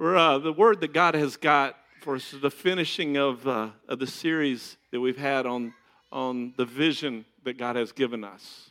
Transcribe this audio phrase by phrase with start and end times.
[0.00, 3.98] Uh, the word that God has got for us is the finishing of, uh, of
[3.98, 5.74] the series that we've had on,
[6.10, 8.70] on the vision that God has given us.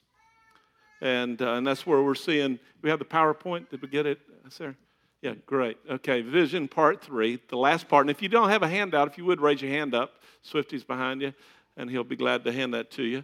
[0.99, 3.69] And, uh, and that's where we're seeing, we have the PowerPoint.
[3.69, 4.75] Did we get it, Sarah?
[5.21, 5.77] Yeah, great.
[5.87, 8.05] Okay, vision part three, the last part.
[8.05, 10.83] And if you don't have a handout, if you would raise your hand up, Swifty's
[10.83, 11.33] behind you,
[11.77, 13.23] and he'll be glad to hand that to you.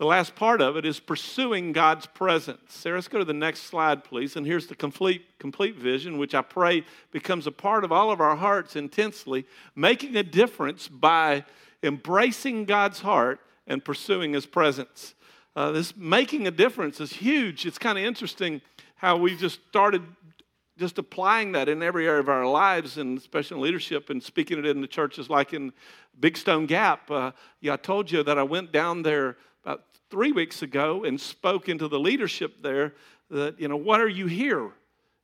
[0.00, 2.72] The last part of it is pursuing God's presence.
[2.72, 4.34] Sarah, let's go to the next slide, please.
[4.34, 8.18] And here's the complete, complete vision, which I pray becomes a part of all of
[8.18, 9.44] our hearts intensely,
[9.76, 11.44] making a difference by
[11.82, 15.14] embracing God's heart and pursuing His presence.
[15.54, 17.66] Uh, this making a difference is huge.
[17.66, 18.62] It's kind of interesting
[18.94, 20.02] how we just started
[20.78, 24.58] just applying that in every area of our lives, and especially in leadership and speaking
[24.60, 25.74] it in the churches like in
[26.18, 27.10] Big Stone Gap.
[27.10, 29.36] Uh, yeah, I told you that I went down there
[30.10, 32.94] three weeks ago and spoke into the leadership there
[33.30, 34.70] that, you know, what are you here?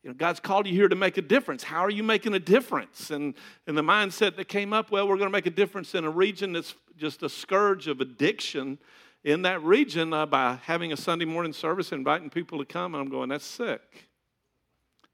[0.03, 1.65] You know, God's called you here to make a difference.
[1.65, 3.11] How are you making a difference?
[3.11, 3.35] And,
[3.67, 6.11] and the mindset that came up, well, we're going to make a difference in a
[6.11, 8.79] region that's just a scourge of addiction
[9.25, 12.95] in that region uh, by having a Sunday morning service, inviting people to come.
[12.95, 13.81] And I'm going, that's sick.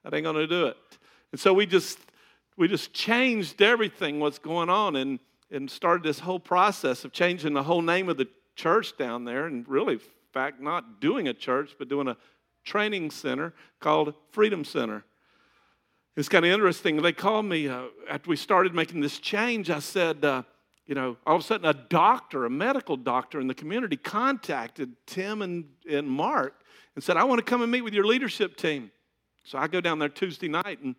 [0.04, 0.76] That ain't going to do it.
[1.32, 1.98] And so we just,
[2.58, 5.18] we just changed everything, what's going on, and,
[5.50, 9.46] and started this whole process of changing the whole name of the church down there,
[9.46, 10.00] and really, in
[10.32, 12.16] fact, not doing a church, but doing a
[12.64, 15.04] training center called Freedom Center.
[16.16, 17.00] It's kind of interesting.
[17.00, 19.70] They called me uh, after we started making this change.
[19.70, 20.42] I said, uh,
[20.86, 24.94] you know, all of a sudden a doctor, a medical doctor in the community, contacted
[25.06, 26.54] Tim and, and Mark
[26.94, 28.90] and said, I want to come and meet with your leadership team.
[29.44, 30.94] So I go down there Tuesday night and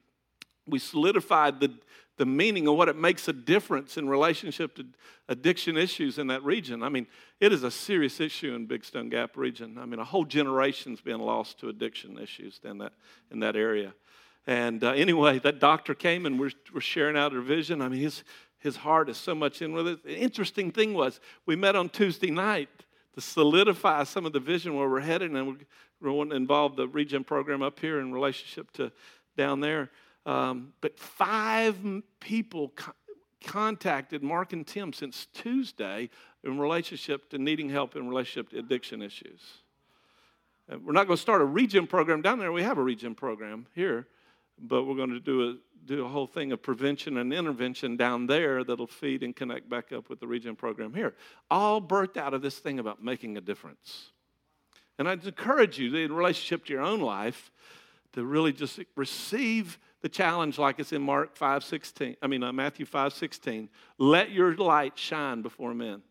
[0.67, 1.73] we solidified the,
[2.17, 4.85] the meaning of what it makes a difference in relationship to
[5.27, 6.83] addiction issues in that region.
[6.83, 7.07] I mean,
[7.39, 9.77] it is a serious issue in Big Stone Gap region.
[9.79, 12.93] I mean, a whole generation's been lost to addiction issues in that,
[13.31, 13.93] in that area.
[14.45, 17.81] And uh, anyway, that doctor came and we're, we're sharing out our vision.
[17.81, 18.23] I mean, his,
[18.59, 20.03] his heart is so much in with it.
[20.03, 22.69] The interesting thing was, we met on Tuesday night
[23.15, 27.23] to solidify some of the vision where we're headed, and we're, to involve the region
[27.23, 28.91] program up here in relationship to
[29.37, 29.89] down there.
[30.25, 31.77] Um, but five
[32.19, 32.93] people co-
[33.43, 36.09] contacted Mark and Tim since Tuesday
[36.43, 39.41] in relationship to needing help in relationship to addiction issues.
[40.69, 42.51] And we're not going to start a region program down there.
[42.51, 44.07] We have a region program here,
[44.57, 48.27] but we're going to do a do a whole thing of prevention and intervention down
[48.27, 51.13] there that'll feed and connect back up with the region program here.
[51.51, 54.11] All birthed out of this thing about making a difference.
[54.97, 57.51] And I'd encourage you in relationship to your own life
[58.13, 62.51] to really just receive the challenge like it's in Mark 5 16, I mean, uh,
[62.53, 63.69] Matthew 5 16.
[63.97, 66.03] Let your light shine before men.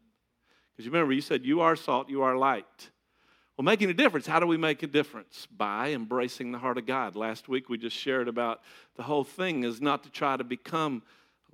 [0.72, 2.91] Because you remember, you said, You are salt, you are light.
[3.56, 5.47] Well, making a difference, how do we make a difference?
[5.54, 7.14] By embracing the heart of God.
[7.14, 8.62] Last week we just shared about
[8.97, 11.03] the whole thing is not to try to become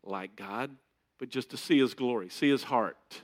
[0.04, 0.70] like God,
[1.18, 3.22] but just to see His glory, see His heart,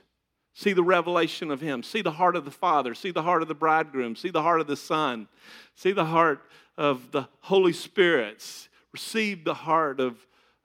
[0.53, 3.47] see the revelation of Him, see the heart of the Father, see the heart of
[3.47, 5.29] the bridegroom, see the heart of the Son,
[5.73, 6.41] see the heart
[6.77, 10.15] of the Holy Spirit, receive the heart of,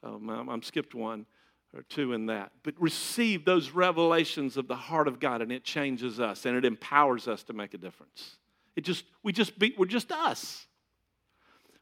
[0.04, 1.26] oh, I'm skipped one
[1.74, 5.64] or two in that, but receive those revelations of the heart of God and it
[5.64, 8.36] changes us and it empowers us to make a difference.
[8.76, 10.64] It just, we just be, we're just us.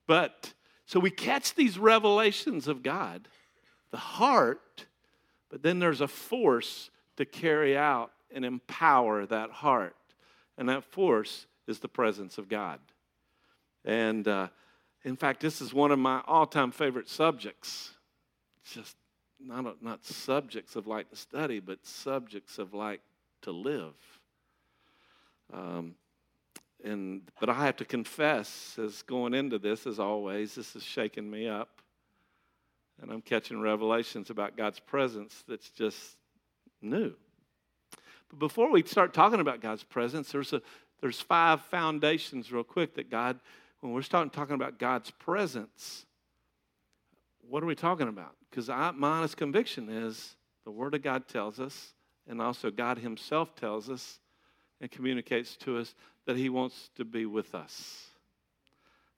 [0.07, 0.55] But,
[0.87, 3.29] so we catch these revelations of God,
[3.91, 4.87] the heart,
[5.51, 6.89] but then there's a force
[7.19, 9.97] to carry out and empower that heart.
[10.57, 12.81] And that force is the presence of God.
[13.85, 14.49] And, uh,
[15.05, 17.93] in fact, this is one of my all time favorite subjects.
[18.73, 18.97] Just
[19.41, 23.01] not, not subjects of like to study, but subjects of like
[23.43, 23.95] to live.
[25.53, 25.95] Um,
[26.85, 31.31] and but I have to confess, as going into this, as always, this is shaking
[31.31, 31.81] me up,
[33.01, 36.17] and I'm catching revelations about God's presence that's just
[36.83, 37.15] new.
[38.31, 40.63] But before we start talking about God's presence, there's a
[41.01, 43.39] there's five foundations, real quick, that God
[43.81, 46.07] when we're starting talking about God's presence,
[47.49, 48.35] what are we talking about?
[48.51, 51.95] Because my honest conviction is the Word of God tells us,
[52.29, 54.21] and also God Himself tells us
[54.81, 55.95] and communicates to us
[56.27, 58.07] that He wants to be with us.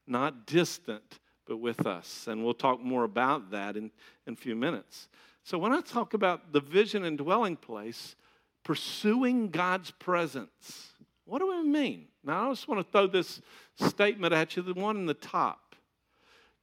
[0.06, 2.26] Not distant, but with us.
[2.28, 3.90] And we'll talk more about that in,
[4.26, 5.08] in a few minutes.
[5.42, 8.14] So, when I talk about the vision and dwelling place,
[8.62, 10.89] pursuing God's presence,
[11.30, 12.06] what do we mean?
[12.24, 13.40] Now, I just want to throw this
[13.76, 15.74] statement at you, the one in the top,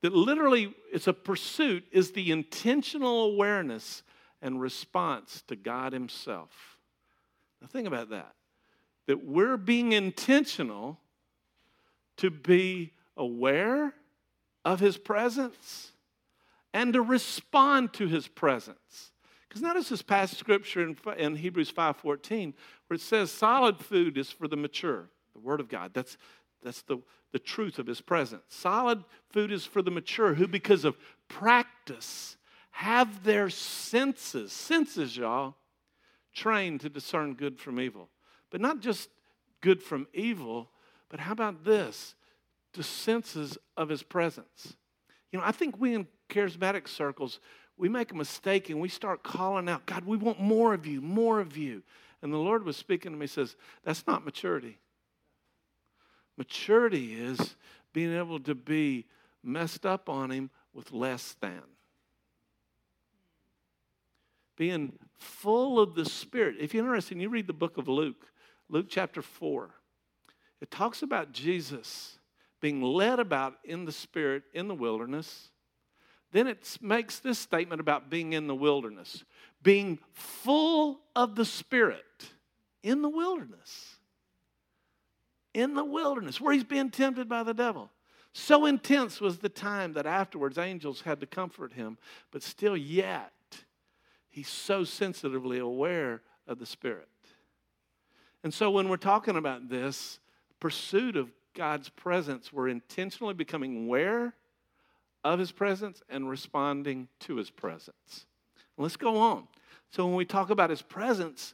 [0.02, 4.04] that literally it's a pursuit, is the intentional awareness
[4.42, 6.78] and response to God Himself.
[7.62, 8.34] Now, think about that.
[9.08, 11.00] That we're being intentional
[12.18, 13.94] to be aware
[14.63, 15.94] of His presence
[16.78, 19.12] and to respond to his presence.
[19.48, 22.54] Because notice this passage scripture in, in Hebrews 5.14
[22.88, 25.92] where it says solid food is for the mature, the word of God.
[25.94, 26.18] That's,
[26.64, 27.00] that's the,
[27.32, 28.44] the truth of his presence.
[28.50, 30.98] Solid food is for the mature who because of
[31.28, 32.38] practice
[32.72, 35.56] have their senses, senses, y'all,
[36.34, 38.10] trained to discern good from evil.
[38.52, 39.10] But not just
[39.62, 40.70] good from evil,
[41.10, 42.14] but how about this?
[42.74, 44.76] The senses of his presence.
[45.32, 47.40] You know, I think we in charismatic circles,
[47.77, 51.01] we make a mistake and we start calling out, God, we want more of you,
[51.01, 51.83] more of you.
[52.21, 54.79] And the Lord was speaking to me, says, that's not maturity.
[56.38, 57.56] Maturity is
[57.94, 59.06] being able to be
[59.44, 61.62] messed up on him with less than
[64.57, 66.56] being full of the Spirit.
[66.59, 68.25] If you're interested, you read the book of Luke,
[68.69, 69.69] Luke chapter 4.
[70.59, 72.18] It talks about Jesus
[72.59, 75.50] being led about in the Spirit in the wilderness.
[76.31, 79.24] Then it makes this statement about being in the wilderness,
[79.63, 82.03] being full of the Spirit
[82.83, 83.95] in the wilderness.
[85.53, 87.89] In the wilderness, where he's being tempted by the devil.
[88.33, 91.97] So intense was the time that afterwards angels had to comfort him,
[92.31, 93.31] but still, yet,
[94.38, 97.09] He's so sensitively aware of the Spirit.
[98.44, 100.19] And so when we're talking about this
[100.59, 104.35] pursuit of God's presence, we're intentionally becoming aware
[105.24, 108.25] of His presence and responding to His presence.
[108.78, 109.48] Let's go on.
[109.90, 111.54] So when we talk about His presence,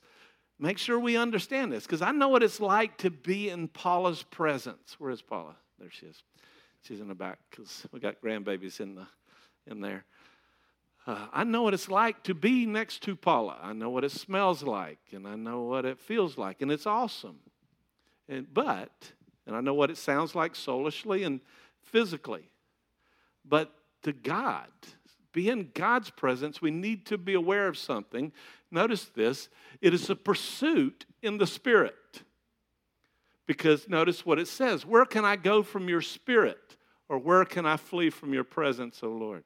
[0.60, 4.24] make sure we understand this because I know what it's like to be in Paula's
[4.24, 4.95] presence.
[5.00, 5.56] Where is Paula?
[5.80, 6.24] There she is.
[6.81, 9.07] She's in the back because we got grandbabies in the
[9.66, 10.04] in there.
[11.06, 13.57] Uh, I know what it's like to be next to Paula.
[13.62, 16.86] I know what it smells like, and I know what it feels like, and it's
[16.86, 17.39] awesome.
[18.30, 19.12] And, but,
[19.45, 21.42] and I know what it sounds like soulishly and
[21.81, 22.50] physically.
[23.45, 23.74] But
[24.04, 24.68] to God,
[25.31, 28.31] be in God's presence, we need to be aware of something.
[28.72, 29.50] Notice this
[29.81, 31.95] it is a pursuit in the Spirit.
[33.45, 36.57] Because notice what it says Where can I go from your Spirit?
[37.10, 39.44] Or where can I flee from your presence, O Lord?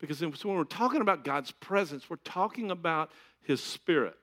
[0.00, 3.10] Because when we're talking about God's presence, we're talking about
[3.42, 4.16] His Spirit,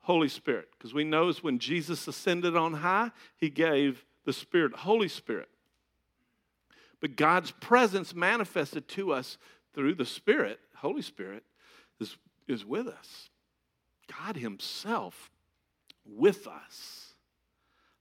[0.00, 0.68] Holy Spirit.
[0.76, 5.48] Because we know is when Jesus ascended on high, He gave the Spirit, Holy Spirit.
[7.00, 9.38] But God's presence manifested to us
[9.74, 11.44] through the Spirit, Holy Spirit,
[12.00, 12.16] is,
[12.48, 13.28] is with us.
[14.20, 15.30] God Himself
[16.04, 17.14] with us.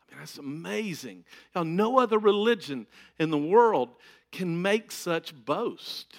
[0.01, 1.25] I mean, that's amazing.
[1.56, 2.88] Now, no other religion
[3.19, 3.89] in the world
[4.31, 6.15] can make such boast.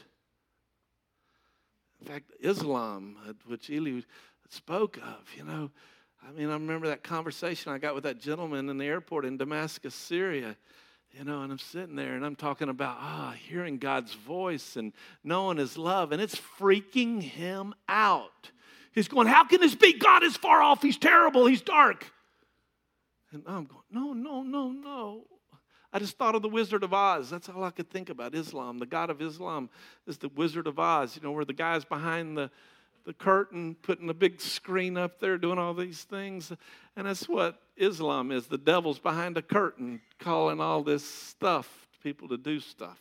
[2.00, 4.00] In fact, Islam, which Eli
[4.48, 5.70] spoke of, you know,
[6.26, 9.36] I mean, I remember that conversation I got with that gentleman in the airport in
[9.36, 10.56] Damascus, Syria.
[11.16, 14.92] You know, and I'm sitting there and I'm talking about ah, hearing God's voice and
[15.24, 18.50] knowing His love, and it's freaking him out.
[18.92, 19.94] He's going, How can this be?
[19.98, 20.82] God is far off.
[20.82, 21.46] He's terrible.
[21.46, 22.12] He's dark.
[23.32, 25.24] And I'm going, No, no, no, no.
[25.90, 27.30] I just thought of the Wizard of Oz.
[27.30, 28.34] That's all I could think about.
[28.34, 29.70] Islam, the God of Islam,
[30.06, 31.16] is the Wizard of Oz.
[31.16, 32.50] You know, where the guy's behind the
[33.06, 36.52] the curtain, putting a big screen up there, doing all these things.
[36.96, 38.48] And that's what Islam is.
[38.48, 42.98] The devil's behind a curtain, calling all this stuff, people to do stuff.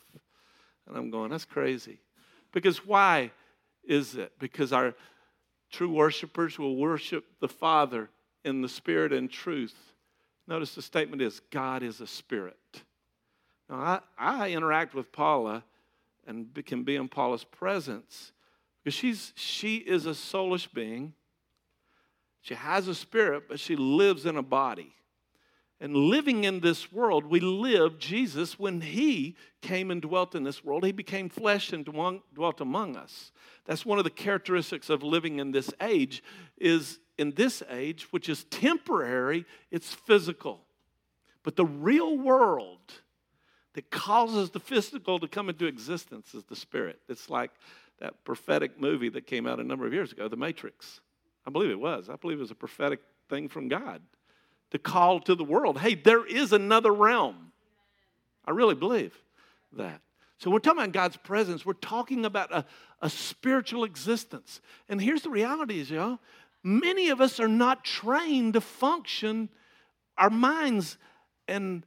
[0.88, 2.00] And I'm going, that's crazy.
[2.54, 3.32] Because why
[3.84, 4.32] is it?
[4.40, 4.94] Because our
[5.72, 8.10] true worshipers will worship the Father
[8.44, 9.76] in the Spirit and truth.
[10.48, 12.56] Notice the statement is God is a spirit.
[13.68, 15.64] Now, I, I interact with Paula
[16.28, 18.32] and can be in Paula's presence
[18.86, 21.14] because she's, she is a soulish being.
[22.42, 24.94] She has a spirit, but she lives in a body.
[25.82, 30.64] And living in this world, we live Jesus when He came and dwelt in this
[30.64, 30.86] world.
[30.86, 33.32] He became flesh and dwelt among us.
[33.66, 36.24] That's one of the characteristics of living in this age.
[36.58, 40.62] Is in this age, which is temporary, it's physical.
[41.42, 42.94] But the real world
[43.74, 47.00] that causes the physical to come into existence is the spirit.
[47.10, 47.52] It's like
[48.00, 51.00] that prophetic movie that came out a number of years ago, The Matrix.
[51.46, 52.10] I believe it was.
[52.10, 53.00] I believe it was a prophetic
[53.30, 54.02] thing from God
[54.72, 57.52] to call to the world hey, there is another realm.
[58.46, 59.16] I really believe
[59.74, 60.02] that.
[60.38, 62.66] So, we're talking about God's presence, we're talking about a,
[63.02, 64.60] a spiritual existence.
[64.90, 66.20] And here's the reality is, y'all,
[66.64, 69.50] many of us are not trained to function,
[70.18, 70.98] our minds
[71.48, 71.86] and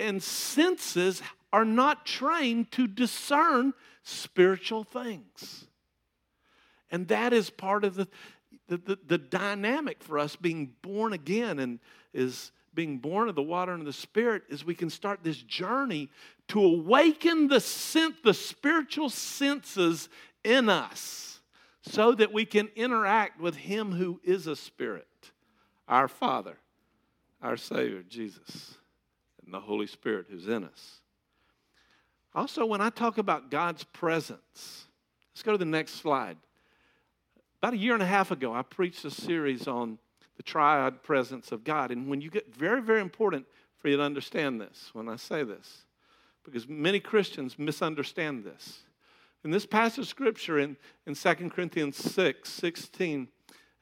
[0.00, 5.66] and senses are not trained to discern spiritual things.
[6.90, 8.08] And that is part of the,
[8.68, 11.78] the, the, the, dynamic for us being born again and
[12.14, 16.08] is being born of the water and the spirit is we can start this journey
[16.48, 20.08] to awaken the, sense, the spiritual senses
[20.44, 21.40] in us
[21.82, 25.06] so that we can interact with Him who is a spirit,
[25.88, 26.58] our Father,
[27.42, 28.76] our Savior, Jesus,
[29.44, 31.00] and the Holy Spirit who's in us.
[32.34, 34.86] Also, when I talk about God's presence,
[35.32, 36.36] let's go to the next slide.
[37.60, 39.98] About a year and a half ago, I preached a series on
[40.36, 41.90] the triad presence of God.
[41.90, 45.42] And when you get very, very important for you to understand this when I say
[45.42, 45.84] this,
[46.44, 48.80] because many Christians misunderstand this.
[49.44, 53.28] In this passage of scripture in, in 2 Corinthians 6 16,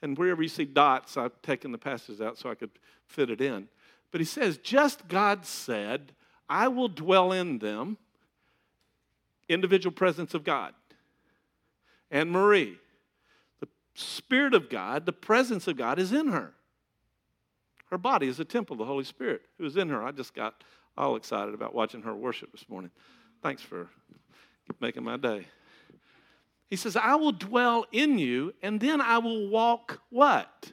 [0.03, 2.71] and wherever you see dots, I've taken the passages out so I could
[3.07, 3.69] fit it in.
[4.11, 6.13] But he says, Just God said,
[6.49, 7.99] I will dwell in them,
[9.49, 10.75] individual presence of God.
[12.11, 12.79] And Marie,
[13.61, 16.53] the Spirit of God, the presence of God is in her.
[17.91, 20.03] Her body is a temple of the Holy Spirit who is in her.
[20.03, 20.65] I just got
[20.97, 22.91] all excited about watching her worship this morning.
[23.43, 23.89] Thanks for
[24.81, 25.47] making my day.
[26.69, 30.73] He says, I will dwell in you, and then I will walk what?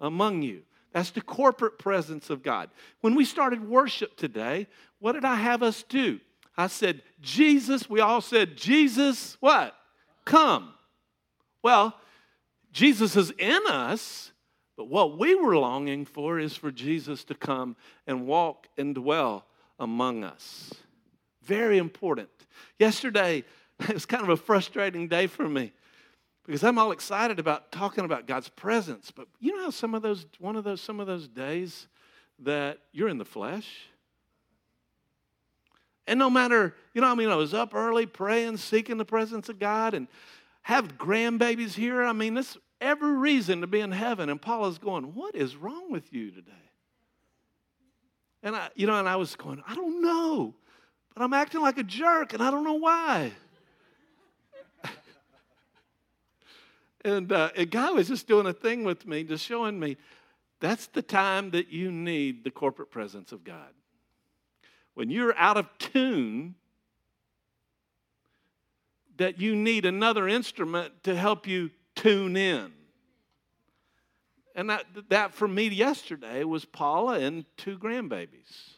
[0.00, 0.62] Among you.
[0.92, 2.70] That's the corporate presence of God.
[3.00, 4.68] When we started worship today,
[5.00, 6.20] what did I have us do?
[6.56, 9.74] I said, Jesus, we all said, Jesus, what?
[10.24, 10.74] Come.
[11.62, 11.96] Well,
[12.72, 14.32] Jesus is in us,
[14.76, 19.46] but what we were longing for is for Jesus to come and walk and dwell
[19.78, 20.72] among us.
[21.42, 22.28] Very important.
[22.78, 23.44] Yesterday,
[23.80, 25.72] it was kind of a frustrating day for me
[26.44, 29.10] because I'm all excited about talking about God's presence.
[29.10, 31.86] But you know how some of those, one of those, some of those days
[32.40, 33.88] that you're in the flesh?
[36.06, 39.48] And no matter, you know, I mean, I was up early praying, seeking the presence
[39.48, 40.08] of God, and
[40.62, 42.02] have grandbabies here.
[42.02, 44.28] I mean, this every reason to be in heaven.
[44.28, 46.52] And Paula's going, What is wrong with you today?
[48.42, 50.54] And I, you know, and I was going, I don't know,
[51.14, 53.30] but I'm acting like a jerk and I don't know why.
[57.04, 59.96] and uh, a guy was just doing a thing with me, just showing me
[60.58, 63.70] that's the time that you need the corporate presence of God.
[64.94, 66.54] When you're out of tune,
[69.16, 72.72] that you need another instrument to help you tune in.
[74.54, 78.76] And that, that for me yesterday was Paula and two grandbabies.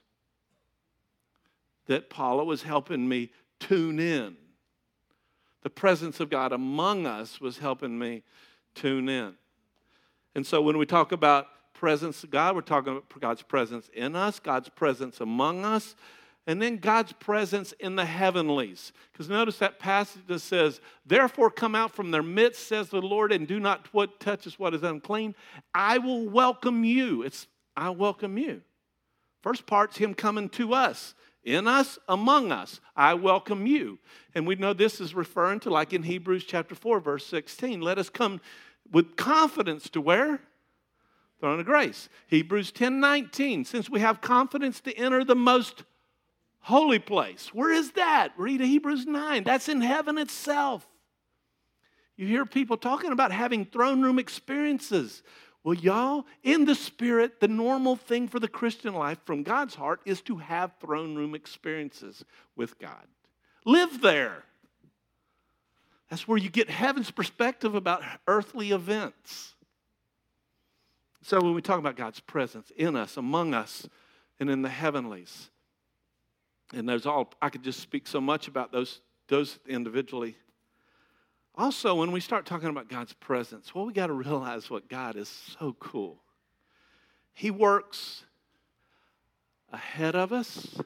[1.87, 4.37] That Paula was helping me tune in.
[5.63, 8.23] The presence of God among us was helping me
[8.75, 9.35] tune in.
[10.35, 11.47] And so when we talk about
[11.85, 15.95] presence of God, we're talking about God's presence in us, God's presence among us,
[16.47, 18.95] and then God's presence in the heavenlies.
[19.13, 23.33] Because notice that passage that says, Therefore come out from their midst, says the Lord,
[23.33, 25.35] and do not what touches what is unclean.
[25.75, 27.23] I will welcome you.
[27.23, 28.63] It's I welcome you.
[29.43, 31.15] First part's him coming to us.
[31.45, 33.99] In us, among us, I welcome you.
[34.35, 37.83] And we know this is referring to, like in Hebrews chapter 4, verse 16.
[37.83, 38.41] Let us come
[38.91, 40.41] with confidence to where?
[41.41, 42.09] Throne of grace.
[42.29, 43.65] Hebrews 10 19.
[43.65, 45.85] Since we have confidence to enter the most
[46.61, 47.53] holy place.
[47.53, 48.33] Where is that?
[48.37, 49.45] Read Hebrews 9.
[49.45, 50.87] That's in heaven itself.
[52.17, 55.23] You hear people talking about having throne room experiences.
[55.65, 60.01] Well, y'all, in the spirit, the normal thing for the Christian life from God's heart
[60.05, 62.25] is to have throne room experiences
[62.55, 63.07] with God.
[63.65, 64.45] Live there.
[66.11, 69.54] That's where you get heaven's perspective about earthly events.
[71.27, 73.89] So, when we talk about God's presence in us, among us,
[74.39, 75.49] and in the heavenlies,
[76.75, 80.37] and those all, I could just speak so much about those, those individually.
[81.55, 85.17] Also, when we start talking about God's presence, well, we got to realize what God
[85.17, 86.19] is so cool.
[87.33, 88.25] He works
[89.73, 90.79] ahead of us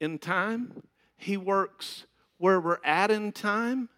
[0.00, 0.84] in time,
[1.18, 2.06] He works
[2.38, 3.90] where we're at in time,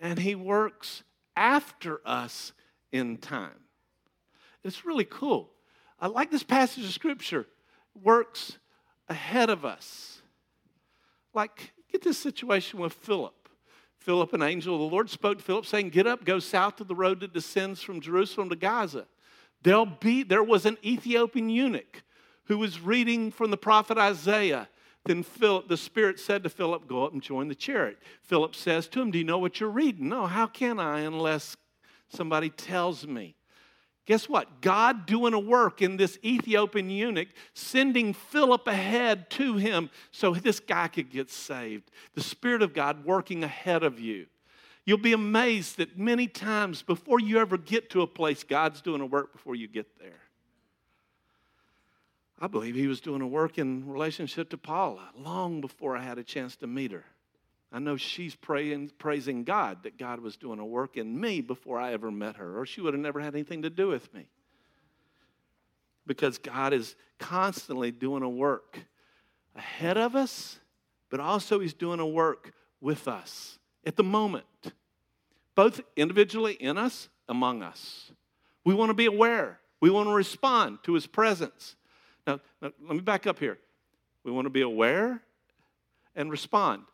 [0.00, 1.02] and He works
[1.36, 2.54] after us
[2.92, 3.61] in time.
[4.64, 5.50] It's really cool.
[6.00, 7.46] I like this passage of Scripture.
[8.02, 8.58] Works
[9.08, 10.22] ahead of us.
[11.34, 13.34] Like, get this situation with Philip.
[13.98, 16.84] Philip, an angel of the Lord, spoke to Philip, saying, Get up, go south to
[16.84, 19.06] the road that descends from Jerusalem to Gaza.
[19.62, 22.02] There'll be, there was an Ethiopian eunuch
[22.44, 24.68] who was reading from the prophet Isaiah.
[25.04, 27.98] Then Philip, the Spirit said to Philip, Go up and join the chariot.
[28.22, 30.08] Philip says to him, Do you know what you're reading?
[30.08, 31.56] No, how can I unless
[32.08, 33.36] somebody tells me?
[34.04, 34.60] Guess what?
[34.60, 40.58] God doing a work in this Ethiopian eunuch, sending Philip ahead to him so this
[40.58, 41.90] guy could get saved.
[42.14, 44.26] The Spirit of God working ahead of you.
[44.84, 49.00] You'll be amazed that many times before you ever get to a place, God's doing
[49.00, 50.18] a work before you get there.
[52.40, 56.18] I believe he was doing a work in relationship to Paula long before I had
[56.18, 57.04] a chance to meet her.
[57.72, 61.80] I know she's praying, praising God that God was doing a work in me before
[61.80, 64.28] I ever met her, or she would have never had anything to do with me.
[66.06, 68.78] Because God is constantly doing a work
[69.56, 70.58] ahead of us,
[71.08, 74.44] but also He's doing a work with us at the moment,
[75.54, 78.12] both individually in us, among us.
[78.64, 81.76] We want to be aware, we want to respond to His presence.
[82.26, 83.58] Now, now, let me back up here.
[84.24, 85.22] We want to be aware
[86.14, 86.84] and respond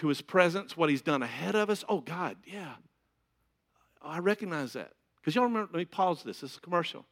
[0.00, 1.84] to his presence, what he's done ahead of us.
[1.86, 2.72] Oh, God, yeah.
[4.02, 4.92] I recognize that.
[5.16, 6.40] Because y'all remember, let me pause this.
[6.40, 7.04] This is a commercial.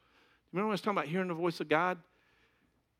[0.51, 1.99] Remember when I was talking about hearing the voice of God?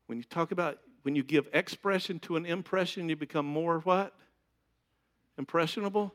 [0.06, 4.14] When you talk about, when you give expression to an impression, you become more what?
[5.36, 6.14] Impressionable.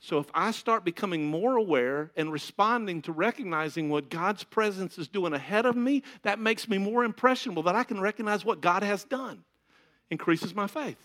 [0.00, 5.06] So if I start becoming more aware and responding to recognizing what God's presence is
[5.06, 8.82] doing ahead of me, that makes me more impressionable that I can recognize what God
[8.82, 9.44] has done.
[10.10, 10.96] Increases my faith.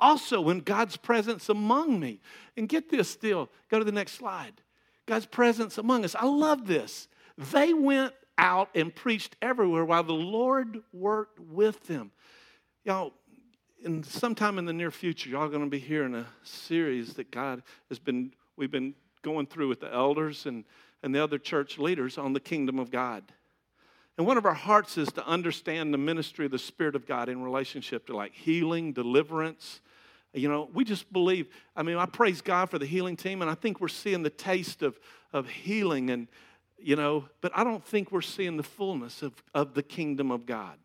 [0.00, 2.20] Also, when God's presence among me,
[2.56, 4.54] and get this still, go to the next slide.
[5.06, 6.14] God's presence among us.
[6.14, 7.08] I love this.
[7.36, 12.10] They went out and preached everywhere while the Lord worked with them.
[12.84, 13.12] Y'all,
[13.84, 17.62] in sometime in the near future, y'all going to be hearing a series that God
[17.88, 20.64] has been, we've been going through with the elders and,
[21.02, 23.24] and the other church leaders on the kingdom of God.
[24.16, 27.28] And one of our hearts is to understand the ministry of the Spirit of God
[27.28, 29.80] in relationship to like healing, deliverance.
[30.32, 31.48] You know, we just believe.
[31.74, 34.30] I mean, I praise God for the healing team, and I think we're seeing the
[34.30, 34.98] taste of,
[35.32, 36.28] of healing, and,
[36.78, 40.46] you know, but I don't think we're seeing the fullness of, of the kingdom of
[40.46, 40.78] God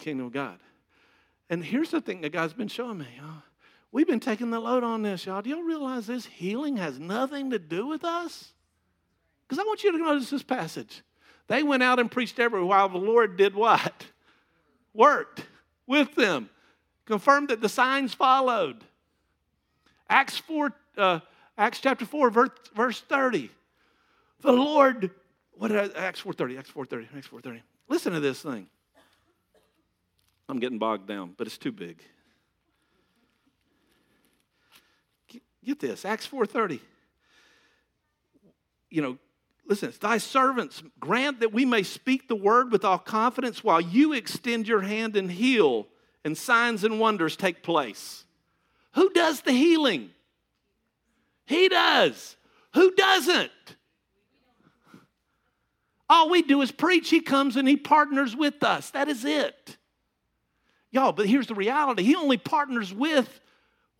[0.00, 0.58] kingdom of God.
[1.48, 3.06] And here's the thing that God's been showing me.
[3.92, 5.42] We've been taking the load on this, y'all.
[5.42, 8.52] Do y'all realize this healing has nothing to do with us?
[9.46, 11.02] Because I want you to notice this passage.
[11.48, 14.06] They went out and preached everywhere while the Lord did what?
[14.94, 15.44] Worked
[15.86, 16.50] with them.
[17.06, 18.84] Confirmed that the signs followed.
[20.08, 21.20] Acts 4, uh,
[21.56, 23.50] Acts chapter 4, verse, verse 30.
[24.40, 25.10] The Lord,
[25.52, 27.60] what Acts 4.30, Acts 4.30, Acts 4.30.
[27.88, 28.68] Listen to this thing.
[30.48, 32.02] I'm getting bogged down, but it's too big.
[35.64, 36.80] Get this, Acts 4:30.
[38.88, 39.18] You know,
[39.66, 44.12] listen, thy servants grant that we may speak the word with all confidence while you
[44.12, 45.86] extend your hand and heal
[46.24, 48.24] and signs and wonders take place.
[48.94, 50.10] Who does the healing?
[51.46, 52.36] He does.
[52.74, 53.50] Who doesn't?
[56.08, 57.10] All we do is preach.
[57.10, 58.90] He comes and he partners with us.
[58.90, 59.76] That is it.
[60.90, 63.40] Y'all, but here's the reality He only partners with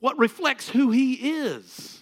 [0.00, 1.98] what reflects who He is.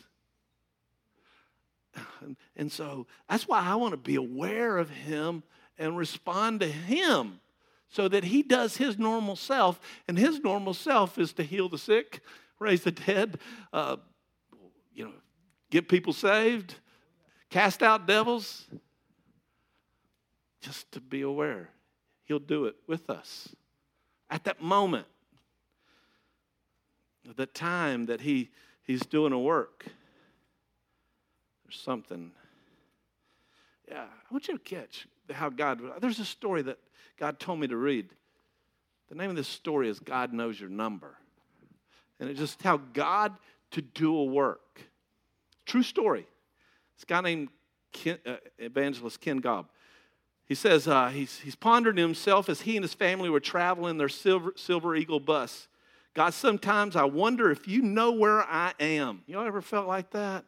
[2.57, 5.43] And so that's why I want to be aware of Him
[5.79, 7.41] and respond to Him
[7.89, 9.81] so that He does His normal self.
[10.07, 12.21] And His normal self is to heal the sick,
[12.59, 13.39] raise the dead,
[13.73, 13.97] uh,
[14.95, 15.13] you know,
[15.71, 16.75] get people saved,
[17.51, 18.67] cast out devils.
[20.61, 21.71] Just to be aware,
[22.25, 23.49] He'll do it with us
[24.31, 25.07] at that moment,
[27.37, 28.51] the time that he,
[28.85, 29.87] he's doing a work.
[31.65, 32.33] There's something.
[33.91, 36.79] Yeah, I want you to catch how God, there's a story that
[37.19, 38.09] God told me to read.
[39.09, 41.17] The name of this story is God Knows Your Number.
[42.21, 43.33] And it's just how God
[43.73, 44.83] to do a work.
[45.67, 46.27] True story.
[46.97, 47.49] This guy named
[47.93, 49.67] Ken, uh, Evangelist Ken Gaub.
[50.45, 54.09] He says uh, he's, he's pondering himself as he and his family were traveling their
[54.09, 55.69] silver, silver Eagle bus.
[56.15, 59.23] God, sometimes I wonder if you know where I am.
[59.27, 60.45] You all ever felt like that?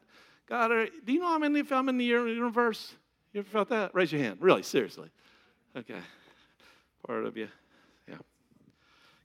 [0.48, 0.68] God,
[1.04, 2.94] do you know if I'm in the universe?
[3.32, 3.94] You ever felt that?
[3.94, 4.38] Raise your hand.
[4.40, 5.08] Really, seriously.
[5.76, 6.00] Okay.
[7.06, 7.48] Part of you.
[8.08, 8.16] Yeah.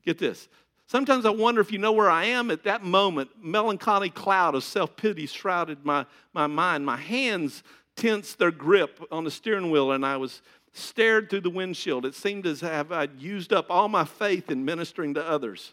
[0.05, 0.47] Get this.
[0.87, 3.31] Sometimes I wonder if you know where I am at that moment.
[3.41, 6.85] Melancholy cloud of self pity shrouded my, my mind.
[6.85, 7.63] My hands
[7.95, 10.41] tensed their grip on the steering wheel, and I was
[10.73, 12.05] stared through the windshield.
[12.05, 15.71] It seemed as if I'd used up all my faith in ministering to others.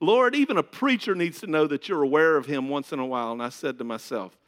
[0.00, 3.06] Lord, even a preacher needs to know that you're aware of him once in a
[3.06, 3.32] while.
[3.32, 4.38] And I said to myself,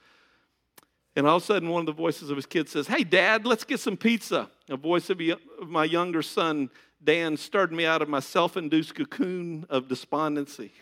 [1.21, 3.45] and all of a sudden, one of the voices of his kids says, Hey, Dad,
[3.45, 4.49] let's get some pizza.
[4.71, 5.21] A voice of
[5.67, 6.71] my younger son,
[7.05, 10.73] Dan, stirred me out of my self induced cocoon of despondency.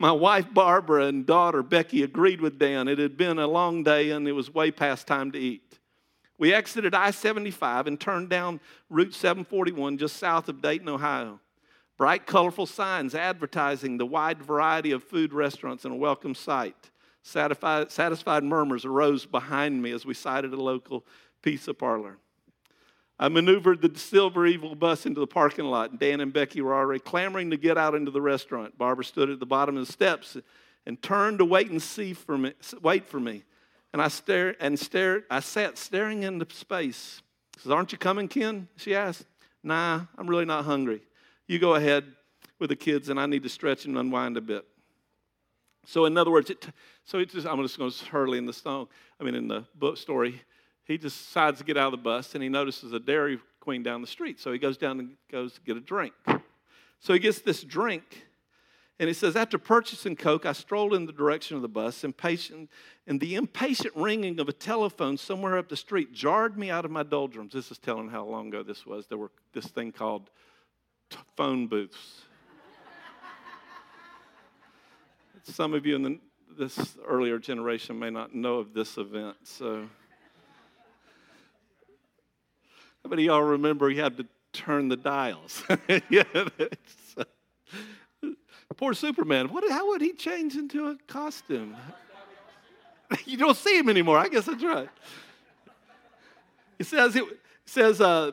[0.00, 2.88] My wife, Barbara, and daughter, Becky, agreed with Dan.
[2.88, 5.78] It had been a long day and it was way past time to eat.
[6.38, 8.58] We exited I 75 and turned down
[8.90, 11.38] Route 741 just south of Dayton, Ohio.
[11.96, 16.90] Bright, colorful signs advertising the wide variety of food restaurants and a welcome sight.
[17.22, 21.04] Satisfied, satisfied murmurs arose behind me as we sighted a local
[21.42, 22.18] pizza parlor.
[23.18, 26.74] I maneuvered the Silver Eagle bus into the parking lot, and Dan and Becky were
[26.74, 28.78] already clamoring to get out into the restaurant.
[28.78, 30.36] Barbara stood at the bottom of the steps
[30.86, 33.42] and turned to wait and see for me, wait for me.
[33.92, 35.24] And I stared and stared.
[35.30, 37.22] I sat staring into space.
[37.58, 39.26] Says, "Aren't you coming, Ken?" She asked.
[39.64, 41.02] Nah, I'm really not hungry.
[41.48, 42.04] You go ahead
[42.60, 44.64] with the kids, and I need to stretch and unwind a bit.
[45.84, 46.66] So, in other words, it,
[47.04, 48.88] so it just, I'm just going to hurry in the song.
[49.20, 50.42] I mean, in the book story,
[50.84, 54.00] he decides to get out of the bus, and he notices a Dairy Queen down
[54.00, 54.40] the street.
[54.40, 56.14] So he goes down and goes to get a drink.
[57.00, 58.24] So he gets this drink,
[58.98, 62.70] and he says, After purchasing Coke, I strolled in the direction of the bus, impatient,
[63.06, 66.90] and the impatient ringing of a telephone somewhere up the street jarred me out of
[66.90, 67.52] my doldrums.
[67.52, 69.06] This is telling how long ago this was.
[69.06, 70.30] There were this thing called
[71.36, 72.22] phone booths.
[75.52, 76.18] Some of you in the,
[76.58, 79.88] this earlier generation may not know of this event, so.
[83.02, 85.62] How many y'all remember you had to turn the dials?
[86.10, 86.24] yeah,
[88.76, 89.48] Poor Superman.
[89.48, 91.74] What, how would he change into a costume?
[93.24, 94.18] you don't see him anymore.
[94.18, 94.88] I guess that's right.
[96.78, 97.24] It says it
[97.66, 98.30] says uh,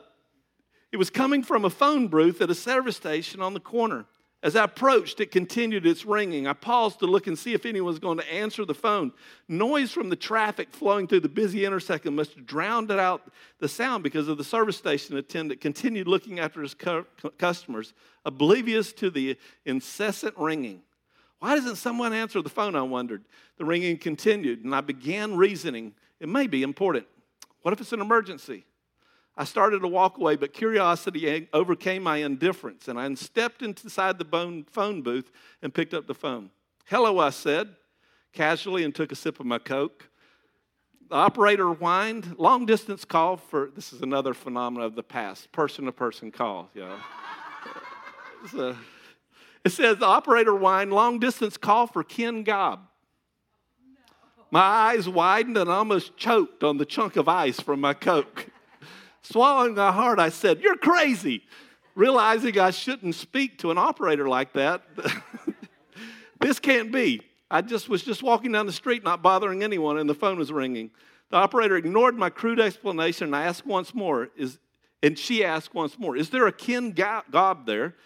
[0.92, 4.04] it was coming from a phone booth at a service station on the corner.
[4.42, 6.46] As I approached, it continued its ringing.
[6.46, 9.12] I paused to look and see if anyone was going to answer the phone.
[9.48, 14.04] Noise from the traffic flowing through the busy intersection must have drowned out the sound
[14.04, 16.76] because of the service station attendant continued looking after his
[17.38, 17.94] customers,
[18.24, 20.82] oblivious to the incessant ringing.
[21.38, 22.76] Why doesn't someone answer the phone?
[22.76, 23.24] I wondered.
[23.58, 27.06] The ringing continued, and I began reasoning it may be important.
[27.62, 28.64] What if it's an emergency?
[29.36, 34.64] I started to walk away, but curiosity overcame my indifference, and I stepped inside the
[34.70, 36.50] phone booth and picked up the phone.
[36.86, 37.74] Hello, I said
[38.36, 40.08] casually and took a sip of my Coke.
[41.08, 42.36] The operator whined.
[42.38, 46.70] Long distance call for this is another phenomenon of the past person to person call.
[46.74, 46.98] Yeah.
[48.50, 48.76] so,
[49.64, 52.80] it says the operator whined, long distance call for Ken Gaub.
[54.50, 58.46] My eyes widened and almost choked on the chunk of ice from my Coke.
[59.28, 61.42] Swallowing my heart, I said, You're crazy.
[61.96, 64.82] Realizing I shouldn't speak to an operator like that.
[66.40, 67.22] this can't be.
[67.50, 70.52] I just was just walking down the street, not bothering anyone, and the phone was
[70.52, 70.90] ringing.
[71.30, 74.58] The operator ignored my crude explanation and I asked once more, is,
[75.02, 77.96] and she asked once more, Is there a Ken Gaub there?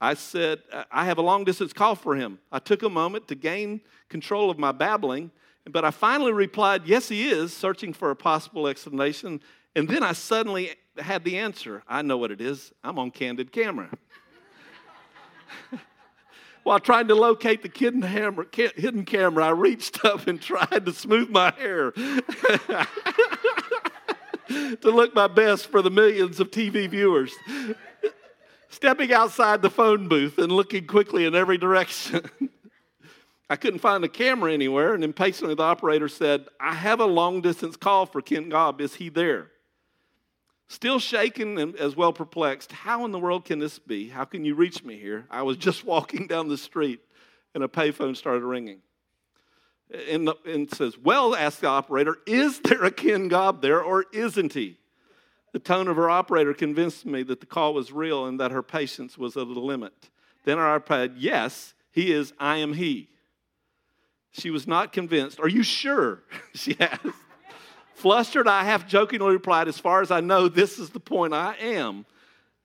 [0.00, 0.60] I said,
[0.92, 2.38] I have a long distance call for him.
[2.52, 5.32] I took a moment to gain control of my babbling,
[5.68, 9.40] but I finally replied, Yes, he is, searching for a possible explanation.
[9.78, 11.84] And then I suddenly had the answer.
[11.86, 12.72] I know what it is.
[12.82, 13.88] I'm on candid camera.
[16.64, 17.70] While trying to locate the
[18.74, 22.88] hidden, camera, I reached up and tried to smooth my hair to
[24.82, 27.32] look my best for the millions of TV viewers.
[28.70, 32.28] Stepping outside the phone booth and looking quickly in every direction.
[33.48, 37.42] I couldn't find the camera anywhere, and impatiently the operator said, I have a long
[37.42, 38.80] distance call for Ken Gaub.
[38.80, 39.52] Is he there?
[40.68, 44.08] Still shaken and as well perplexed, how in the world can this be?
[44.08, 45.26] How can you reach me here?
[45.30, 47.00] I was just walking down the street
[47.54, 48.80] and a payphone started ringing.
[50.10, 54.04] And, the, and says, Well, asked the operator, is there a Ken Gaub there or
[54.12, 54.76] isn't he?
[55.52, 58.62] The tone of her operator convinced me that the call was real and that her
[58.62, 60.10] patience was at the limit.
[60.44, 63.08] Then our replied, Yes, he is, I am he.
[64.30, 65.40] She was not convinced.
[65.40, 66.22] Are you sure?
[66.54, 67.06] she asked.
[67.98, 71.56] Flustered, I half jokingly replied, As far as I know, this is the point I
[71.60, 72.06] am.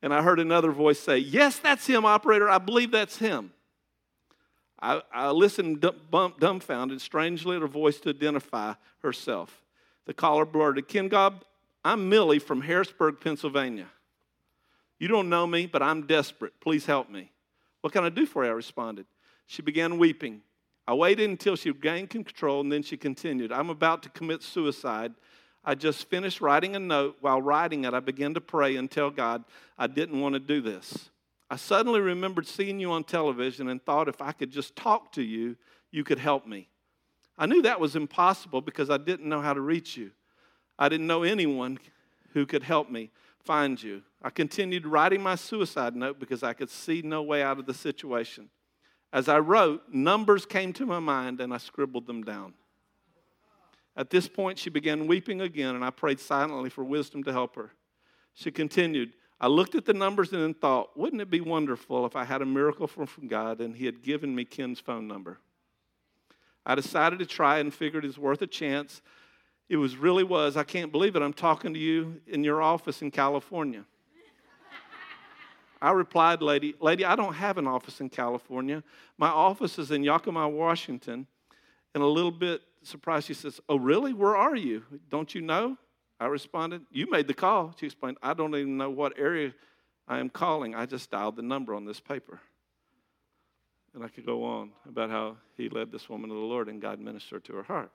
[0.03, 2.47] And I heard another voice say, Yes, that's him, operator.
[2.47, 3.51] I believe that's him.
[4.79, 9.63] I, I listened dumbfounded, strangely at her voice to identify herself.
[10.05, 11.41] The caller blurted, Ken Gaub,
[11.83, 13.87] I'm Millie from Harrisburg, Pennsylvania.
[14.99, 16.53] You don't know me, but I'm desperate.
[16.61, 17.31] Please help me.
[17.81, 18.51] What can I do for you?
[18.51, 19.05] I responded.
[19.47, 20.41] She began weeping.
[20.87, 23.51] I waited until she gained control and then she continued.
[23.51, 25.13] I'm about to commit suicide.
[25.63, 27.17] I just finished writing a note.
[27.21, 29.45] While writing it, I began to pray and tell God
[29.77, 31.09] I didn't want to do this.
[31.49, 35.21] I suddenly remembered seeing you on television and thought if I could just talk to
[35.21, 35.55] you,
[35.91, 36.67] you could help me.
[37.37, 40.11] I knew that was impossible because I didn't know how to reach you.
[40.77, 41.79] I didn't know anyone
[42.33, 43.11] who could help me
[43.43, 44.01] find you.
[44.21, 47.73] I continued writing my suicide note because I could see no way out of the
[47.73, 48.49] situation.
[49.13, 52.53] As I wrote, numbers came to my mind and I scribbled them down.
[53.95, 57.55] At this point, she began weeping again, and I prayed silently for wisdom to help
[57.55, 57.69] her.
[58.33, 62.15] She continued, I looked at the numbers and then thought, wouldn't it be wonderful if
[62.15, 65.37] I had a miracle from, from God and He had given me Ken's phone number?
[66.65, 69.03] I decided to try and figured it's worth a chance
[69.69, 70.57] it was really was.
[70.57, 71.21] I can't believe it.
[71.21, 73.85] I'm talking to you in your office in California.
[75.83, 78.81] I replied, lady, lady, I don't have an office in California.
[79.17, 81.27] My office is in Yakima, Washington.
[81.93, 84.13] And a little bit surprised, she says, Oh, really?
[84.13, 84.83] Where are you?
[85.09, 85.77] Don't you know?
[86.21, 87.75] I responded, You made the call.
[87.77, 89.53] She explained, I don't even know what area
[90.07, 90.73] I am calling.
[90.73, 92.39] I just dialed the number on this paper.
[93.93, 96.81] And I could go on about how he led this woman to the Lord and
[96.81, 97.91] God ministered to her heart.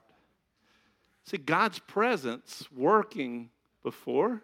[1.24, 3.48] See, God's presence working
[3.82, 4.42] before,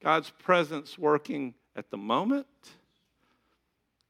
[0.00, 2.46] God's presence working at the moment,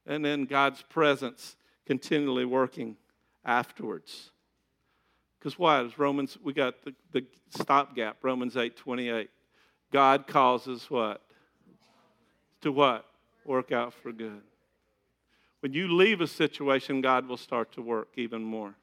[0.07, 2.96] and then God's presence continually working
[3.44, 4.31] afterwards.
[5.38, 5.87] Because what?
[5.87, 9.31] As Romans, we got the, the stopgap, Romans 8 28.
[9.92, 11.23] God causes what?
[12.62, 13.07] To what?
[13.44, 14.42] Work out for good.
[15.61, 18.75] When you leave a situation, God will start to work even more.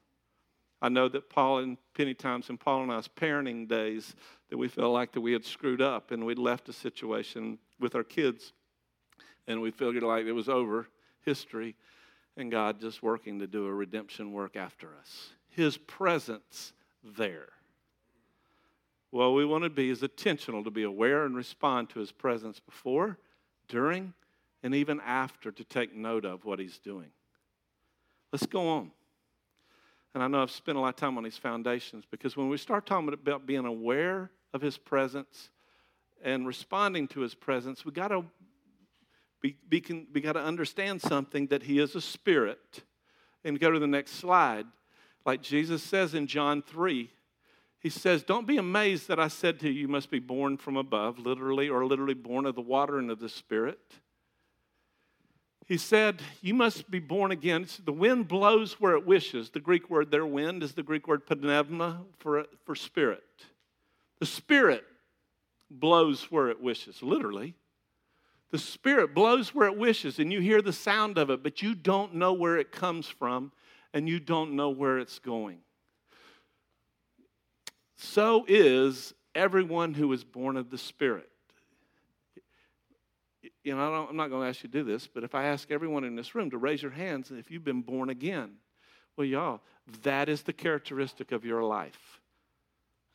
[0.80, 4.14] I know that Paul and many times in Paul and I's parenting days
[4.48, 7.96] that we felt like that we had screwed up and we'd left a situation with
[7.96, 8.52] our kids
[9.48, 10.86] and we figured like it was over,
[11.24, 11.74] history,
[12.36, 15.30] and God just working to do a redemption work after us.
[15.48, 17.48] His presence there.
[19.10, 22.60] What we want to be is intentional to be aware and respond to His presence
[22.60, 23.18] before,
[23.66, 24.12] during,
[24.62, 27.08] and even after to take note of what He's doing.
[28.32, 28.90] Let's go on.
[30.14, 32.58] And I know I've spent a lot of time on these foundations because when we
[32.58, 35.48] start talking about being aware of His presence
[36.22, 38.24] and responding to His presence, we got to
[39.42, 42.82] we, we, can, we got to understand something that He is a spirit.
[43.44, 44.66] And go to the next slide.
[45.24, 47.10] Like Jesus says in John 3,
[47.80, 50.76] He says, Don't be amazed that I said to you, you must be born from
[50.76, 53.80] above, literally, or literally born of the water and of the Spirit.
[55.66, 57.66] He said, You must be born again.
[57.84, 59.50] the wind blows where it wishes.
[59.50, 63.22] The Greek word there, wind, is the Greek word pneuma for, for spirit.
[64.18, 64.84] The Spirit
[65.70, 67.54] blows where it wishes, literally.
[68.50, 71.74] The Spirit blows where it wishes, and you hear the sound of it, but you
[71.74, 73.52] don't know where it comes from,
[73.92, 75.58] and you don't know where it's going.
[77.96, 81.28] So is everyone who is born of the Spirit.
[83.62, 85.44] You know, I am not going to ask you to do this, but if I
[85.44, 88.52] ask everyone in this room to raise your hands if you've been born again,
[89.16, 89.60] well, y'all,
[90.02, 92.20] that is the characteristic of your life.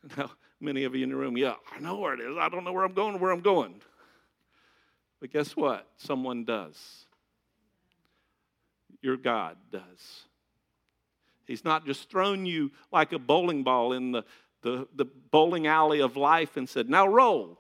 [0.18, 2.36] Now, many of you in the room, yeah, I know where it is.
[2.38, 3.82] I don't know where I'm going, where I'm going.
[5.24, 5.88] But guess what?
[5.96, 7.06] Someone does.
[9.02, 10.26] Your God does.
[11.48, 14.26] He's not just thrown you like a bowling ball in the,
[14.64, 17.58] the, the bowling alley of life and said, now roll.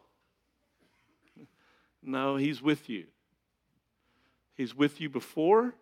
[2.02, 3.06] No, He's with you.
[4.56, 5.74] He's with you before,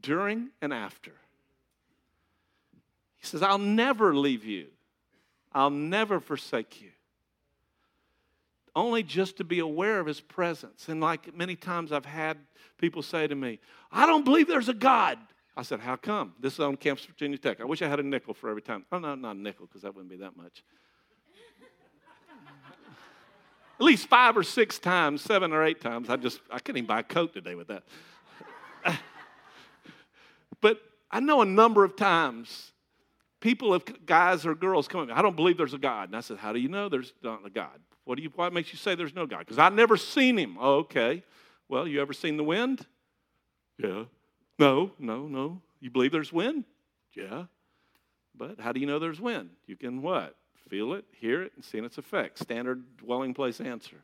[0.00, 1.12] during, and after.
[3.18, 4.68] He says, I'll never leave you,
[5.52, 6.92] I'll never forsake you
[8.74, 10.88] only just to be aware of his presence.
[10.88, 12.38] And like many times I've had
[12.78, 13.58] people say to me,
[13.90, 15.18] I don't believe there's a God.
[15.56, 16.34] I said, How come?
[16.40, 17.60] This is on Campus Virginia Tech.
[17.60, 18.86] I wish I had a nickel for every time.
[18.90, 20.62] Oh, no, not a nickel, because that wouldn't be that much.
[23.80, 26.08] At least five or six times, seven or eight times.
[26.08, 27.82] I just, I couldn't even buy a Coke today with that.
[30.60, 30.80] but
[31.10, 32.72] I know a number of times
[33.40, 36.08] people have guys or girls come I don't believe there's a God.
[36.10, 37.80] And I said, How do you know there's not a God?
[38.10, 39.38] What, do you, what makes you say there's no God?
[39.38, 40.58] Because I've never seen him.
[40.58, 41.22] Okay.
[41.68, 42.84] Well, you ever seen the wind?
[43.78, 44.06] Yeah.
[44.58, 45.62] No, no, no.
[45.78, 46.64] You believe there's wind?
[47.14, 47.44] Yeah.
[48.34, 49.50] But how do you know there's wind?
[49.68, 50.34] You can what?
[50.68, 52.40] Feel it, hear it, and see its effect.
[52.40, 54.02] Standard dwelling place answer.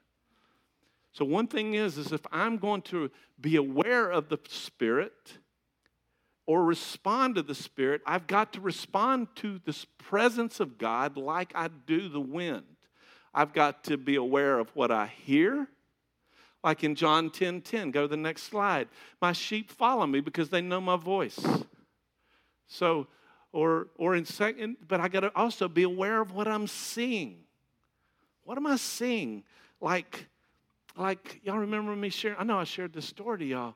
[1.11, 5.39] So one thing is, is if I'm going to be aware of the Spirit
[6.47, 11.51] or respond to the Spirit, I've got to respond to this presence of God like
[11.57, 12.76] I do the wind.
[13.37, 15.69] I've got to be aware of what I hear.
[16.65, 18.89] Like in John 10 10, go to the next slide.
[19.21, 21.39] My sheep follow me because they know my voice.
[22.67, 23.09] So,
[23.53, 27.41] or, or in second, but I got to also be aware of what I'm seeing.
[28.43, 29.45] What am I seeing?
[29.83, 30.29] Like,
[30.97, 32.39] like y'all remember me sharing?
[32.39, 33.75] I know I shared this story to y'all,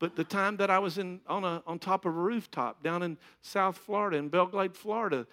[0.00, 3.04] but the time that I was in on a on top of a rooftop down
[3.04, 5.24] in South Florida, in Belle Glade, Florida,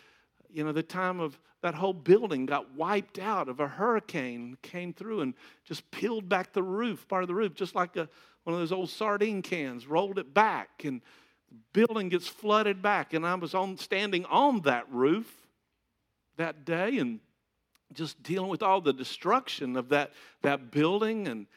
[0.54, 4.94] you know, the time of that whole building got wiped out of a hurricane came
[4.94, 8.08] through and just peeled back the roof, part of the roof, just like a,
[8.44, 11.02] one of those old sardine cans, rolled it back, and
[11.50, 13.16] the building gets flooded back.
[13.16, 15.26] And I was on standing on that roof
[16.38, 17.20] that day and
[17.94, 20.12] just dealing with all the destruction of that,
[20.44, 21.48] that building and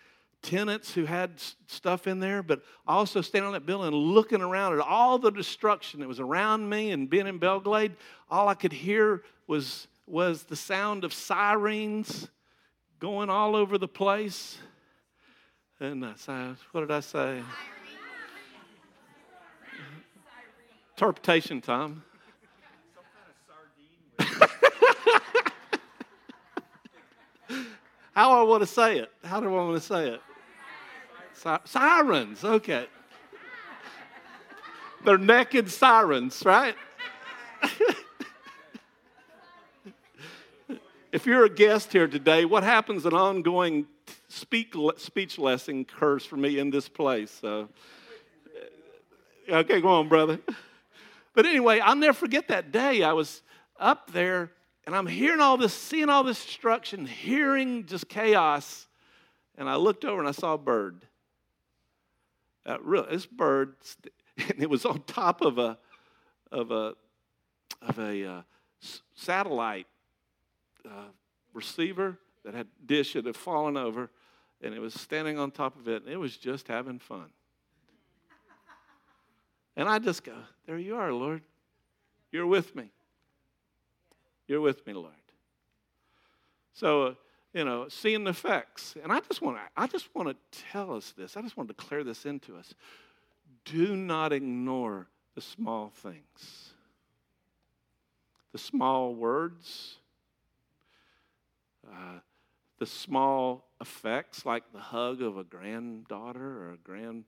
[0.41, 1.33] tenants who had
[1.67, 5.31] stuff in there, but also standing on that building and looking around at all the
[5.31, 7.95] destruction that was around me and being in Belle Glade,
[8.31, 12.29] all I could hear was was the sound of sirens
[12.99, 14.59] going all over the place.
[15.81, 17.43] And uh, what did I say?
[20.95, 22.03] Interpretation time.
[28.13, 29.13] How do I want to say it?
[29.23, 30.21] How do I want to say it?
[31.65, 32.87] Sirens, okay.
[35.05, 36.75] They're naked sirens, right?
[41.13, 43.87] if you're a guest here today, what happens an ongoing
[44.29, 47.31] speak, speech lesson occurs for me in this place.
[47.31, 47.69] So,
[49.49, 50.39] okay, go on, brother.
[51.35, 53.03] But anyway, I'll never forget that day.
[53.03, 53.43] I was
[53.79, 54.51] up there
[54.87, 58.87] and I'm hearing all this, seeing all this destruction, hearing just chaos.
[59.57, 61.05] And I looked over and I saw a bird.
[62.67, 63.77] Uh, real, this bird,
[64.37, 65.79] and it was on top of a
[66.53, 66.95] of a
[67.81, 68.43] of a uh,
[69.15, 69.87] satellite
[70.89, 71.09] uh,
[71.53, 74.11] receiver that had dish that had fallen over,
[74.63, 77.27] and it was standing on top of it, and it was just having fun.
[79.77, 80.35] And I just go,
[80.67, 81.43] "There you are, Lord.
[82.33, 82.91] You're with me."
[84.49, 85.13] You're with me, Lord.
[86.73, 87.15] So, uh,
[87.53, 88.97] you know, seeing the effects.
[89.03, 91.37] And I just want to I just want to tell us this.
[91.37, 92.75] I just want to declare this into us.
[93.65, 96.73] Do not ignore the small things.
[98.53, 99.97] The small words,
[102.79, 107.25] the small effects like the hug of a granddaughter or a grand,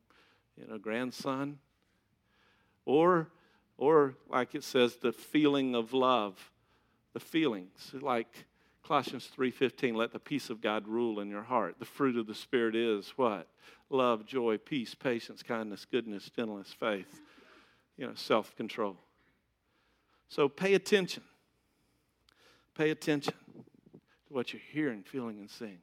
[0.56, 1.58] you know, grandson,
[2.86, 3.28] or,
[3.76, 6.50] or like it says, the feeling of love
[7.12, 7.92] the feelings.
[8.00, 8.46] Like
[8.84, 11.76] colossians 3.15 let the peace of god rule in your heart.
[11.78, 13.48] The fruit of the spirit is what?
[13.88, 17.20] Love joy peace patience kindness goodness gentleness faith
[17.96, 18.96] you know self-control.
[20.28, 21.24] So pay attention.
[22.76, 23.34] Pay attention
[24.30, 25.78] to what you're hearing feeling and seeing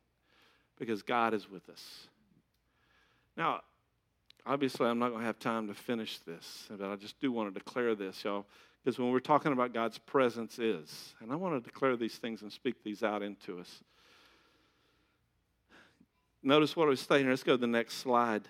[0.80, 2.08] because god is with us
[3.36, 3.62] now
[4.46, 7.54] obviously i'm not going to have time to finish this but i just do want
[7.54, 8.46] to declare this y'all
[8.88, 11.14] because when we're talking about God's presence is.
[11.20, 13.84] And I want to declare these things and speak these out into us.
[16.42, 17.24] Notice what I was saying.
[17.24, 17.32] Here.
[17.32, 18.48] Let's go to the next slide.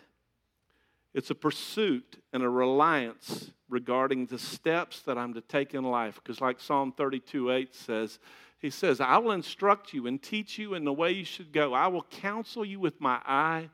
[1.16, 6.20] It's a pursuit and a reliance regarding the steps that I'm to take in life.
[6.22, 8.20] Because, like Psalm 32 8 says,
[8.60, 11.74] He says, I will instruct you and teach you in the way you should go.
[11.74, 13.70] I will counsel you with my eye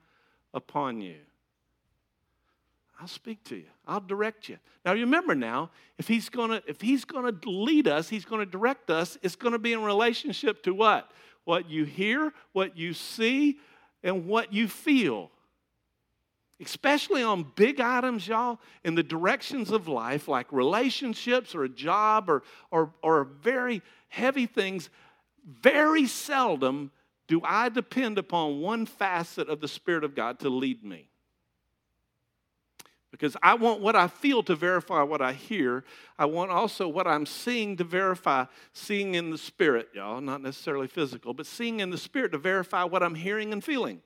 [0.54, 1.16] upon you.
[3.00, 3.66] I'll speak to you.
[3.88, 4.58] I'll direct you.
[4.86, 9.18] Now remember now, if he's gonna if he's gonna lead us, he's gonna direct us,
[9.22, 11.12] it's gonna be in relationship to what?
[11.44, 13.60] What you hear, what you see,
[14.04, 15.32] and what you feel.
[16.62, 22.30] Especially on big items, y'all, in the directions of life, like relationships or a job
[22.30, 23.82] or, or, or a very
[24.14, 24.90] heavy things,
[25.46, 26.92] very seldom
[27.28, 31.10] do I depend upon one facet of the Spirit of God to lead me
[33.14, 35.84] because I want what I feel to verify what I hear.
[36.18, 40.88] I want also what I'm seeing to verify, seeing in the spirit, y'all, not necessarily
[40.88, 44.02] physical, but seeing in the spirit to verify what I'm hearing and feeling.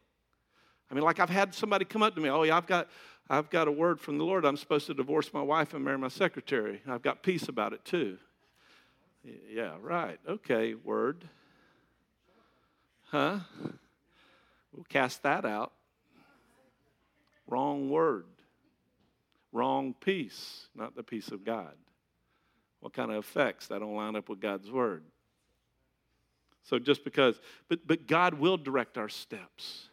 [0.91, 2.89] I mean, like I've had somebody come up to me, oh, yeah, I've got,
[3.29, 4.43] I've got a word from the Lord.
[4.43, 6.81] I'm supposed to divorce my wife and marry my secretary.
[6.85, 8.17] I've got peace about it too.
[9.49, 10.19] Yeah, right.
[10.27, 11.23] Okay, word.
[13.05, 13.39] Huh?
[14.73, 15.73] We'll cast that out.
[17.47, 18.25] Wrong word
[19.57, 21.73] wrong peace, not the peace of God.
[22.79, 25.03] What kind of effects that don't line up with God's word?
[26.63, 29.89] So just because, but, but God will direct our steps.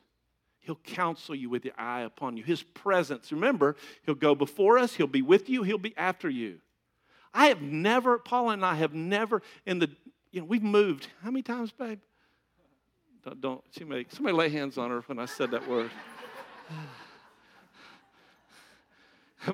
[0.60, 2.44] He'll counsel you with the eye upon you.
[2.44, 6.58] His presence, remember, He'll go before us, He'll be with you, He'll be after you.
[7.34, 9.90] I have never, Paula and I have never, in the,
[10.30, 11.98] you know, we've moved, how many times, babe?
[13.24, 15.90] Don't, don't she make, somebody lay hands on her when I said that word.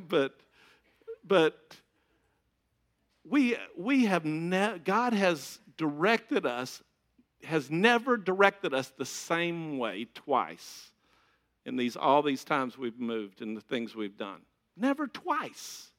[0.09, 0.39] but
[1.25, 1.77] but
[3.29, 6.83] we we have ne- God has directed us
[7.45, 10.91] has never directed us the same way twice
[11.65, 14.41] in these all these times we've moved and the things we've done.
[14.77, 15.91] Never twice.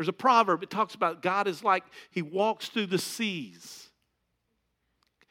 [0.00, 3.90] There's a proverb it talks about God is like he walks through the seas.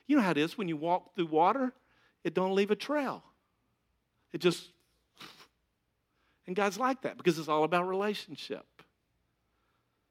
[0.05, 1.74] You know how it is when you walk through water,
[2.24, 3.24] it don't leave a trail.
[4.32, 4.70] It just
[6.45, 8.63] and God's like that because it's all about relationship.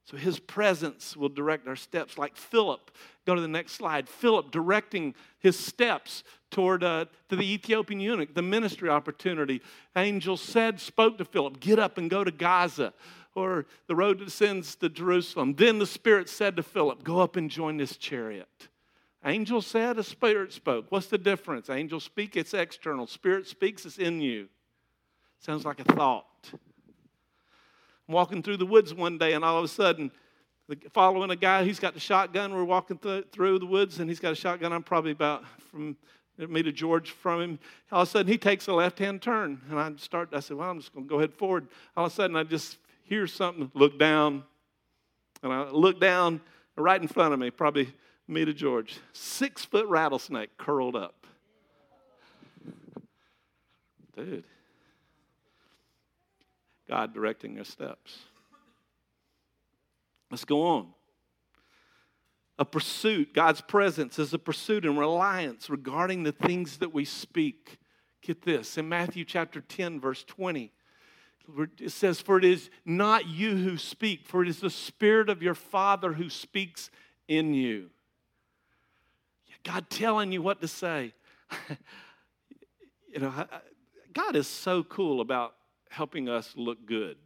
[0.02, 2.90] So his presence will direct our steps, like Philip.
[3.26, 4.08] Go to the next slide.
[4.08, 9.62] Philip directing his steps toward uh, to the Ethiopian eunuch, the ministry opportunity.
[9.94, 12.92] Angel said, spoke to Philip, get up and go to Gaza,
[13.38, 15.54] or the road descends to Jerusalem.
[15.54, 18.68] Then the Spirit said to Philip, go up and join this chariot.
[19.24, 20.86] Angel said, a spirit spoke.
[20.90, 21.68] What's the difference?
[21.68, 23.06] Angel speak, it's external.
[23.06, 24.48] Spirit speaks, it's in you.
[25.40, 26.26] Sounds like a thought.
[26.52, 30.10] I'm walking through the woods one day, and all of a sudden,
[30.92, 32.54] following a guy, he's got the shotgun.
[32.54, 34.72] We're walking th- through the woods, and he's got a shotgun.
[34.72, 35.96] I'm probably about from
[36.38, 37.58] me to George from him.
[37.90, 40.30] All of a sudden, he takes a left hand turn, and I start.
[40.32, 42.44] I said, "Well, I'm just going to go ahead forward." All of a sudden, I
[42.44, 42.78] just
[43.08, 43.70] hear something.
[43.74, 44.44] Look down,
[45.42, 46.40] and I look down
[46.76, 47.92] right in front of me, probably
[48.26, 48.98] me to George.
[49.12, 51.26] Six foot rattlesnake curled up.
[54.16, 54.44] Dude.
[56.88, 58.18] God directing their steps.
[60.30, 60.88] Let's go on.
[62.58, 67.78] A pursuit, God's presence is a pursuit and reliance regarding the things that we speak.
[68.20, 70.72] Get this in Matthew chapter 10, verse 20.
[71.80, 75.42] It says, For it is not you who speak, for it is the Spirit of
[75.42, 76.90] your Father who speaks
[77.26, 77.90] in you.
[79.64, 81.12] God telling you what to say.
[83.12, 83.32] you know,
[84.12, 85.54] God is so cool about
[85.90, 87.16] helping us look good.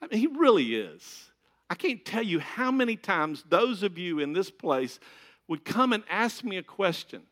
[0.00, 1.30] I mean, He really is.
[1.70, 5.00] I can't tell you how many times those of you in this place
[5.48, 7.22] would come and ask me a question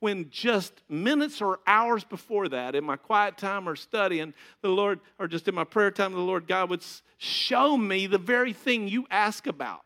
[0.00, 5.00] when just minutes or hours before that, in my quiet time or studying, the Lord,
[5.18, 6.82] or just in my prayer time, the Lord God would
[7.18, 9.82] show me the very thing you ask about.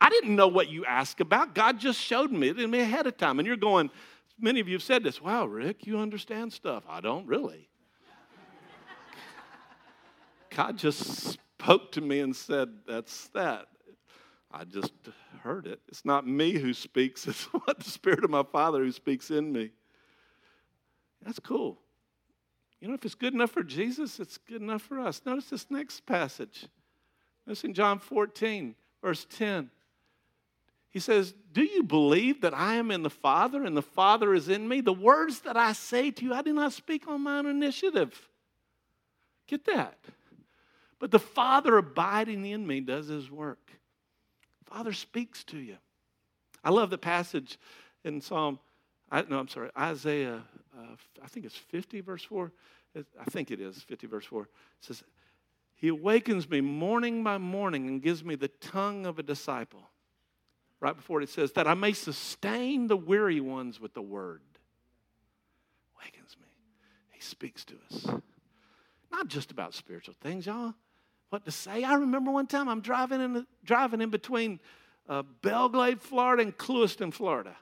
[0.00, 1.54] I didn't know what you asked about.
[1.54, 3.38] God just showed me it me ahead of time.
[3.38, 3.90] And you're going,
[4.38, 6.84] many of you have said this, wow, Rick, you understand stuff.
[6.88, 7.68] I don't really.
[10.56, 13.66] God just spoke to me and said, That's that.
[14.50, 14.92] I just
[15.46, 15.80] heard it.
[15.88, 19.52] It's not me who speaks, it's what the Spirit of my Father who speaks in
[19.52, 19.70] me.
[21.24, 21.78] That's cool.
[22.80, 25.22] You know, if it's good enough for Jesus, it's good enough for us.
[25.24, 26.66] Notice this next passage.
[27.46, 29.70] Notice in John 14, verse 10.
[30.90, 34.48] He says, Do you believe that I am in the Father and the Father is
[34.48, 34.80] in me?
[34.80, 38.28] The words that I say to you, I do not speak on my own initiative.
[39.46, 39.98] Get that.
[40.98, 43.65] But the Father abiding in me does his work.
[44.66, 45.76] Father speaks to you.
[46.62, 47.58] I love the passage
[48.04, 48.58] in Psalm,
[49.10, 50.42] I, no, I'm sorry, Isaiah,
[50.76, 52.52] uh, I think it's 50, verse 4.
[52.96, 54.42] I think it is 50, verse 4.
[54.42, 54.48] It
[54.80, 55.04] says,
[55.74, 59.90] He awakens me morning by morning and gives me the tongue of a disciple
[60.80, 64.42] right before it, says, that I may sustain the weary ones with the word.
[66.02, 66.48] Wakens me.
[67.10, 68.06] He speaks to us.
[69.10, 70.74] Not just about spiritual things, y'all.
[71.30, 71.82] What to say?
[71.84, 74.60] I remember one time I'm driving in, driving in between
[75.08, 77.56] uh, Belle Glade, Florida, and Clewiston, Florida.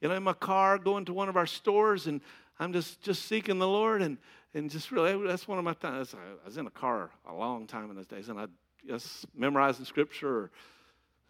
[0.00, 2.20] You know, in my car going to one of our stores, and
[2.58, 4.18] I'm just just seeking the Lord, and
[4.52, 6.14] and just really that's one of my times.
[6.14, 8.46] I was in a car a long time in those days, and I
[8.86, 10.50] just memorizing scripture or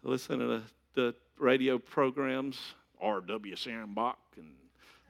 [0.03, 0.61] listen to
[0.95, 2.57] the, radio programs,
[3.01, 3.55] R.W.
[3.55, 4.53] Schambach and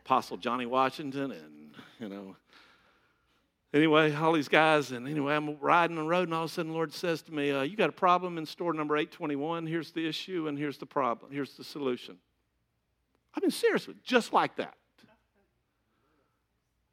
[0.04, 2.36] Apostle Johnny Washington, and, you know,
[3.76, 4.92] anyway, all these guys.
[4.92, 7.34] And anyway, I'm riding the road, and all of a sudden, the Lord says to
[7.34, 9.68] me, uh, You got a problem in store number 821.
[9.68, 11.32] Here's the issue, and here's the problem.
[11.32, 12.18] Here's the solution.
[13.36, 14.76] I mean, seriously, just like that.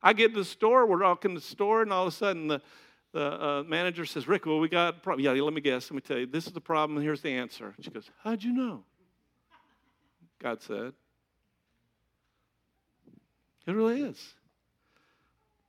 [0.03, 2.49] I get to the store, we're walking to the store, and all of a sudden,
[2.49, 2.61] the,
[3.12, 5.24] the uh, manager says, Rick, well, we got a problem.
[5.24, 5.91] Yeah, let me guess.
[5.91, 6.26] Let me tell you.
[6.26, 7.74] This is the problem, and here's the answer.
[7.80, 8.83] She goes, How'd you know?
[10.41, 10.93] God said.
[13.64, 14.35] It really is.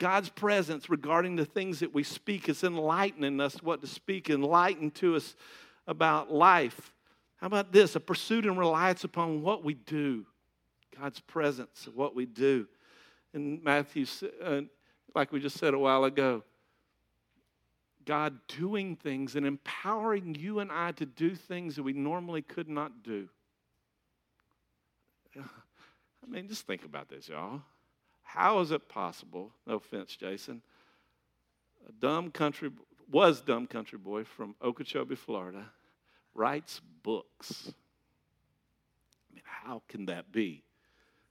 [0.04, 4.92] God's presence regarding the things that we speak is enlightening us what to speak, enlighten
[4.92, 5.34] to us
[5.88, 6.92] about life.
[7.38, 7.96] How about this?
[7.96, 10.26] A pursuit and reliance upon what we do.
[11.00, 12.68] God's presence, what we do.
[13.34, 14.06] In Matthew,
[14.44, 14.64] uh,
[15.16, 16.44] like we just said a while ago,
[18.04, 22.68] God doing things and empowering you and I to do things that we normally could
[22.68, 23.30] not do.
[25.40, 25.42] I
[26.28, 27.62] mean, just think about this, y'all.
[28.34, 29.52] How is it possible?
[29.68, 30.62] No offense, Jason.
[31.88, 32.72] A dumb country
[33.12, 35.66] was dumb country boy from Okeechobee, Florida,
[36.34, 37.72] writes books.
[39.30, 40.64] I mean, how can that be?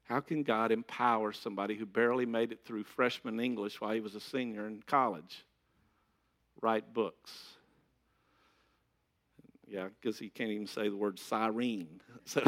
[0.05, 4.15] How can God empower somebody who barely made it through freshman English while he was
[4.15, 5.45] a senior in college?
[6.63, 7.33] write books.
[9.67, 12.01] Yeah, because he can't even say the word siren.
[12.25, 12.41] So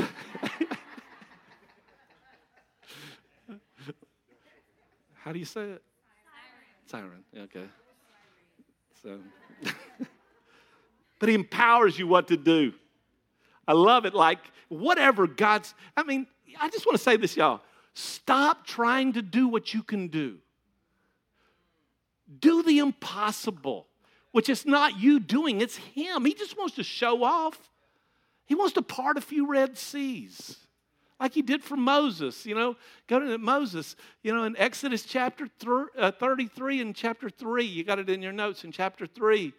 [5.24, 5.82] How do you say it?
[6.86, 7.24] Siren.
[7.32, 7.44] siren.
[7.44, 7.66] Okay.
[9.02, 9.18] So,
[11.18, 12.74] but he empowers you what to do.
[13.66, 14.12] I love it.
[14.12, 15.74] Like whatever God's.
[15.96, 16.26] I mean,
[16.60, 17.62] I just want to say this, y'all.
[17.94, 20.38] Stop trying to do what you can do.
[22.40, 23.86] Do the impossible
[24.34, 26.24] which is not you doing, it's Him.
[26.24, 27.70] He just wants to show off.
[28.46, 30.58] He wants to part a few Red Seas
[31.20, 32.44] like he did for Moses.
[32.46, 35.48] You know, go to Moses, you know, in Exodus chapter
[35.96, 39.52] uh, 33 and chapter 3, you got it in your notes in chapter 3.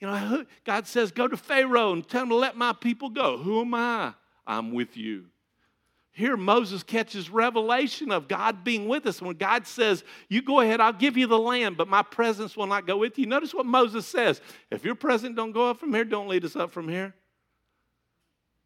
[0.00, 3.38] You know, God says, Go to Pharaoh and tell him to let my people go.
[3.38, 4.14] Who am I?
[4.46, 5.26] I'm with you.
[6.12, 9.20] Here, Moses catches revelation of God being with us.
[9.20, 12.66] When God says, You go ahead, I'll give you the land, but my presence will
[12.66, 13.26] not go with you.
[13.26, 14.40] Notice what Moses says
[14.70, 17.14] If your presence don't go up from here, don't lead us up from here.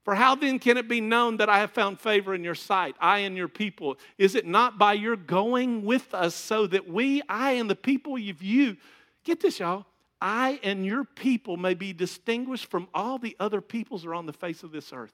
[0.04, 2.96] For how then can it be known that I have found favor in your sight,
[2.98, 3.98] I and your people?
[4.16, 8.16] Is it not by your going with us so that we, I and the people
[8.16, 8.76] of you,
[9.24, 9.84] get this, y'all,
[10.20, 14.26] I and your people may be distinguished from all the other peoples that are on
[14.26, 15.12] the face of this earth?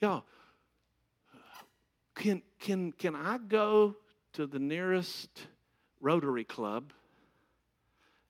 [0.00, 0.24] Y'all,
[2.14, 3.96] can, can, can I go
[4.34, 5.28] to the nearest
[6.00, 6.92] Rotary Club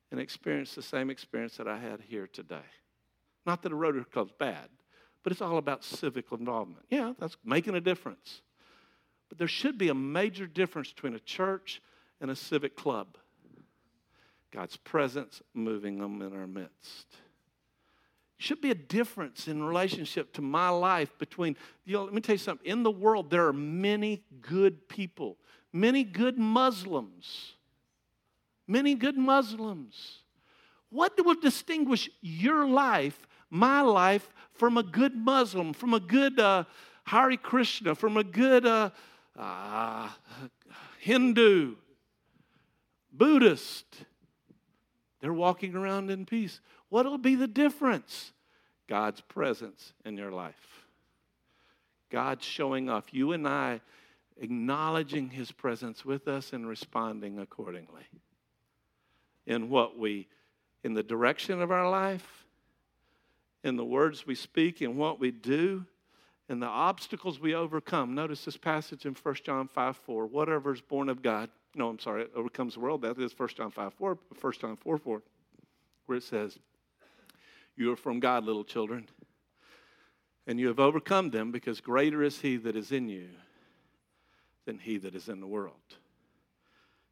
[0.09, 2.65] and experience the same experience that I had here today?
[3.45, 4.69] Not that a Rotary Club's bad
[5.23, 6.85] but it's all about civic involvement.
[6.89, 8.41] Yeah, that's making a difference.
[9.29, 11.81] But there should be a major difference between a church
[12.21, 13.17] and a civic club.
[14.51, 17.07] God's presence moving them in our midst.
[18.37, 21.55] Should be a difference in relationship to my life between,
[21.85, 22.69] you know, let me tell you something.
[22.69, 25.37] In the world, there are many good people,
[25.71, 27.53] many good Muslims,
[28.67, 30.19] many good Muslims.
[30.89, 36.63] What will distinguish your life, my life, from a good Muslim, from a good uh,
[37.05, 38.89] Hare Krishna, from a good uh,
[39.37, 40.09] uh,
[40.99, 41.75] Hindu,
[43.11, 43.85] Buddhist.
[45.21, 46.61] They're walking around in peace.
[46.89, 48.33] What'll be the difference?
[48.87, 50.87] God's presence in your life.
[52.09, 53.13] God showing off.
[53.13, 53.81] You and I
[54.41, 58.07] acknowledging His presence with us and responding accordingly.
[59.45, 60.27] In what we,
[60.83, 62.42] in the direction of our life,
[63.63, 65.85] in the words we speak and what we do
[66.49, 68.13] and the obstacles we overcome.
[68.13, 70.27] Notice this passage in 1 John 5 4.
[70.27, 73.01] Whatever is born of God, no, I'm sorry, it overcomes the world.
[73.01, 75.21] That is 1 John 5 4, 1 John 4 4,
[76.05, 76.59] where it says,
[77.75, 79.07] You are from God, little children,
[80.45, 83.29] and you have overcome them because greater is He that is in you
[84.65, 85.75] than He that is in the world.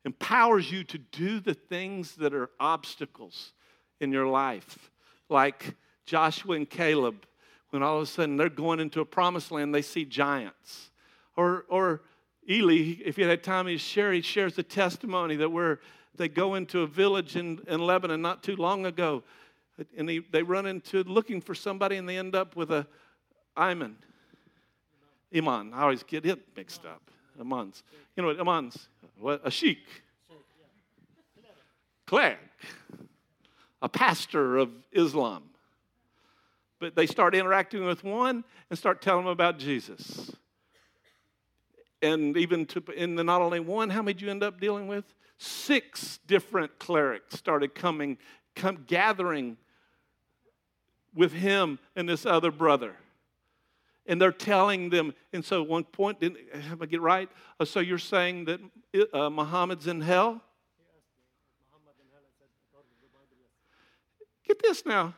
[0.03, 3.53] Empowers you to do the things that are obstacles
[3.99, 4.91] in your life,
[5.29, 5.75] like
[6.05, 7.25] Joshua and Caleb,
[7.69, 10.91] when all of a sudden they're going into a promised land, they see giants.
[11.37, 12.01] Or, or
[12.49, 15.79] Eli, if you had time, he share, he shares the testimony that where
[16.15, 19.23] they go into a village in, in Lebanon not too long ago,
[19.97, 22.85] and he, they run into looking for somebody, and they end up with a
[23.55, 23.95] Iman.
[25.35, 25.73] Iman.
[25.73, 27.01] I always get it mixed up.
[27.39, 27.83] Iman's.
[28.15, 28.89] You know what Iman's?
[29.19, 29.41] What?
[29.43, 29.79] A sheik.
[32.05, 32.37] Cleric.
[33.81, 35.43] A pastor of Islam
[36.81, 40.31] but they start interacting with one and start telling them about Jesus.
[42.01, 44.87] And even to, in the not only one, how many did you end up dealing
[44.87, 45.05] with?
[45.37, 48.17] Six different clerics started coming,
[48.55, 49.57] come gathering
[51.13, 52.95] with him and this other brother.
[54.07, 57.29] And they're telling them, and so at one point, didn't have I get right?
[57.59, 58.59] Uh, so you're saying that
[59.13, 60.41] uh, Muhammad's in hell?
[64.47, 65.13] Get this now.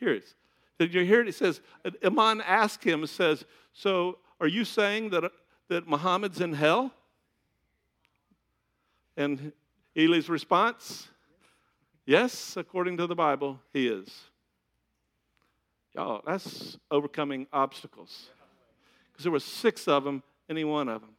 [0.00, 0.34] Here it is.
[0.78, 1.28] Did you hear it?
[1.28, 1.60] It says,
[2.04, 5.30] Iman asked him, says, So are you saying that,
[5.68, 6.92] that Muhammad's in hell?
[9.16, 9.52] And
[9.96, 11.08] Eli's response,
[12.06, 14.08] Yes, according to the Bible, he is.
[15.94, 18.26] Y'all, that's overcoming obstacles.
[19.12, 21.10] Because there were six of them, any one of them.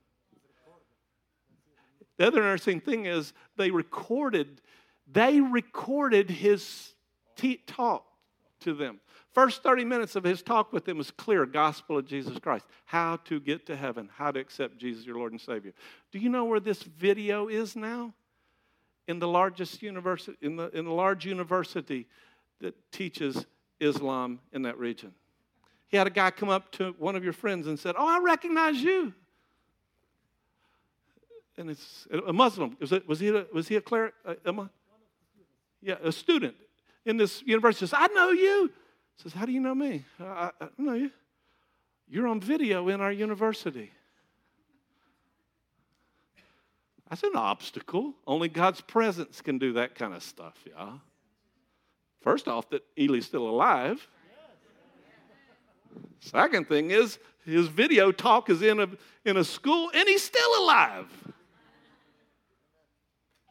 [2.18, 4.62] The other interesting thing is they recorded,
[5.12, 6.94] they recorded his
[7.68, 8.06] talk
[8.62, 9.00] to them.
[9.36, 12.66] First 30 minutes of his talk with them was clear gospel of Jesus Christ.
[12.86, 15.74] How to get to heaven, how to accept Jesus your Lord and Savior.
[16.14, 18.14] Do you know where this video is now?
[19.10, 22.08] In the largest university, in the, in the large university
[22.62, 23.46] that teaches
[23.82, 25.14] Islam in that region.
[25.90, 28.24] He had a guy come up to one of your friends and said, Oh, I
[28.24, 29.14] recognize you.
[31.58, 32.78] And it's a Muslim.
[32.80, 34.14] Was, it, was, he, a, was he a cleric?
[34.26, 34.36] Uh,
[35.82, 36.56] yeah, a student
[37.06, 38.72] in this university says, I know you
[39.18, 40.04] says, How do you know me?
[40.20, 41.12] I, I know you.
[42.08, 43.92] You're on video in our university.
[47.10, 48.14] That's an obstacle.
[48.26, 51.02] Only God's presence can do that kind of stuff, y'all.
[52.22, 54.08] First off, that Eli's still alive.
[56.20, 58.88] Second thing is, his video talk is in a,
[59.24, 61.08] in a school and he's still alive.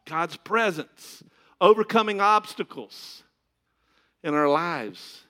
[0.04, 1.22] God's presence,
[1.60, 3.22] overcoming obstacles
[4.22, 5.23] in our lives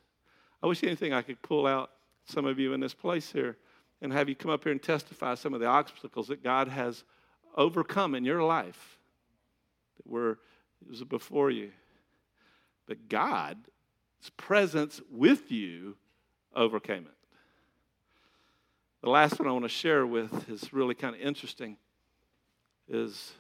[0.65, 1.91] I wish anything I could pull out
[2.25, 3.59] some of you in this place here
[4.01, 7.05] and have you come up here and testify some of the obstacles that God has
[7.55, 8.99] overcome in your life
[9.99, 10.39] that were
[11.07, 11.71] before you.
[12.87, 13.61] But God's
[14.39, 15.99] presence with you
[16.57, 17.29] overcame it.
[19.03, 21.77] The last one I want to share with is really kind of interesting
[22.89, 23.35] is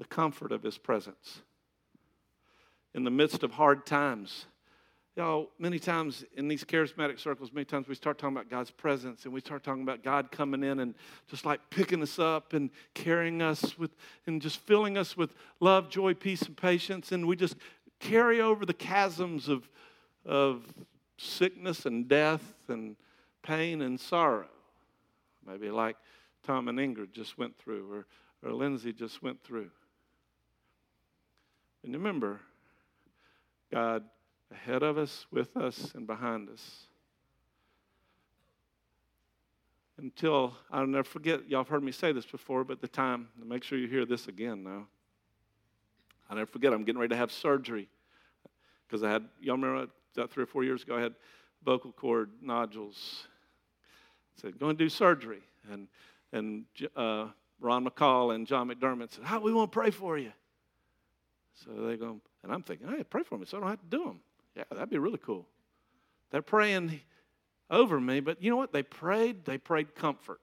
[0.00, 1.42] the comfort of his presence.
[2.94, 4.46] In the midst of hard times,
[5.18, 9.24] Y'all, many times in these charismatic circles, many times we start talking about God's presence
[9.24, 10.94] and we start talking about God coming in and
[11.26, 13.90] just like picking us up and carrying us with,
[14.28, 17.10] and just filling us with love, joy, peace, and patience.
[17.10, 17.56] And we just
[17.98, 19.68] carry over the chasms of,
[20.24, 20.62] of
[21.16, 22.94] sickness and death and
[23.42, 24.46] pain and sorrow.
[25.44, 25.96] Maybe like
[26.44, 28.06] Tom and Ingrid just went through, or,
[28.48, 29.72] or Lindsay just went through.
[31.82, 32.38] And remember,
[33.72, 34.04] God
[34.52, 36.86] ahead of us, with us, and behind us.
[39.98, 43.64] Until, I'll never forget, y'all have heard me say this before, but the time, make
[43.64, 44.86] sure you hear this again now.
[46.30, 47.88] I'll never forget, I'm getting ready to have surgery.
[48.86, 51.14] Because I had, y'all remember that three or four years ago, I had
[51.64, 53.26] vocal cord nodules.
[54.36, 55.42] I said, go and do surgery.
[55.70, 55.88] And,
[56.32, 56.64] and
[56.96, 57.28] uh,
[57.60, 60.32] Ron McCall and John McDermott said, How we want to pray for you.
[61.64, 63.96] So they go, and I'm thinking, hey, pray for me so I don't have to
[63.96, 64.20] do them.
[64.58, 65.46] Yeah, that'd be really cool.
[66.32, 67.00] They're praying
[67.70, 68.72] over me, but you know what?
[68.72, 70.40] They prayed, they prayed comfort.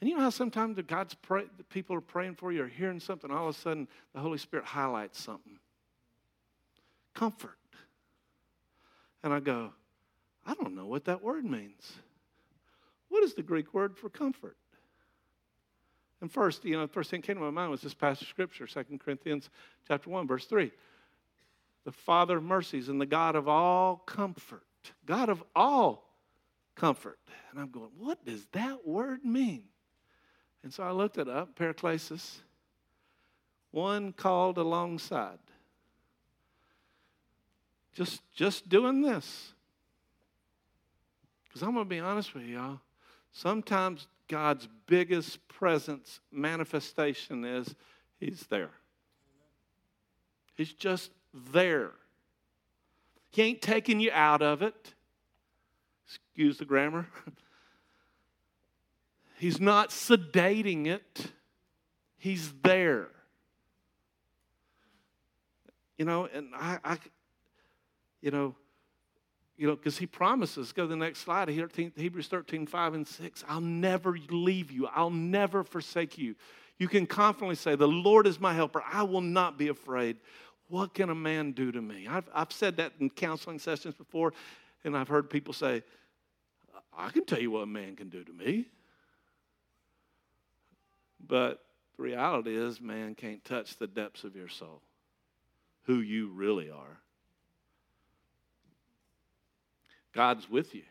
[0.00, 3.00] And you know how sometimes God's pray, the people are praying for you or hearing
[3.00, 5.58] something, all of a sudden the Holy Spirit highlights something.
[7.12, 7.58] Comfort.
[9.24, 9.72] And I go,
[10.46, 11.92] I don't know what that word means.
[13.08, 14.56] What is the Greek word for comfort?
[16.20, 18.28] And first, you know, the first thing came to my mind was this passage of
[18.28, 19.50] scripture, 2 Corinthians
[19.88, 20.70] chapter 1, verse 3
[21.84, 24.64] the Father of mercies and the God of all comfort.
[25.06, 26.10] God of all
[26.74, 27.18] comfort.
[27.50, 29.64] And I'm going, what does that word mean?
[30.62, 32.38] And so I looked it up, paraklesis,
[33.70, 35.38] one called alongside.
[37.92, 39.52] Just, just doing this.
[41.44, 42.80] Because I'm going to be honest with y'all.
[43.32, 47.74] Sometimes God's biggest presence manifestation is
[48.18, 48.70] He's there.
[50.54, 51.10] He's just
[51.52, 51.92] there.
[53.30, 54.94] He ain't taking you out of it.
[56.06, 57.06] Excuse the grammar.
[59.38, 61.32] He's not sedating it.
[62.16, 63.08] He's there.
[65.98, 66.98] You know, and I, I
[68.20, 68.54] you know,
[69.56, 73.44] you know, because he promises, go to the next slide, Hebrews 13, 5 and 6.
[73.48, 74.86] I'll never leave you.
[74.86, 76.34] I'll never forsake you.
[76.78, 78.82] You can confidently say, The Lord is my helper.
[78.90, 80.16] I will not be afraid.
[80.68, 82.06] What can a man do to me?
[82.08, 84.32] I've, I've said that in counseling sessions before,
[84.84, 85.82] and I've heard people say,
[86.96, 88.66] I can tell you what a man can do to me.
[91.26, 91.64] But
[91.96, 94.82] the reality is, man can't touch the depths of your soul,
[95.84, 96.98] who you really are.
[100.12, 100.84] God's with you.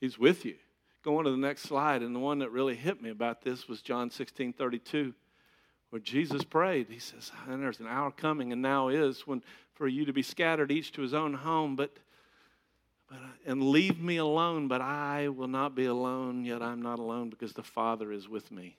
[0.00, 0.54] He's with you.
[1.02, 3.80] Going to the next slide, and the one that really hit me about this was
[3.82, 5.14] John 16 32
[5.90, 6.86] where Jesus prayed.
[6.88, 9.42] He says, ah, and there's an hour coming, and now is when
[9.74, 11.90] for you to be scattered each to his own home, but,
[13.08, 17.30] but and leave me alone, but I will not be alone, yet I'm not alone
[17.30, 18.76] because the Father is with me.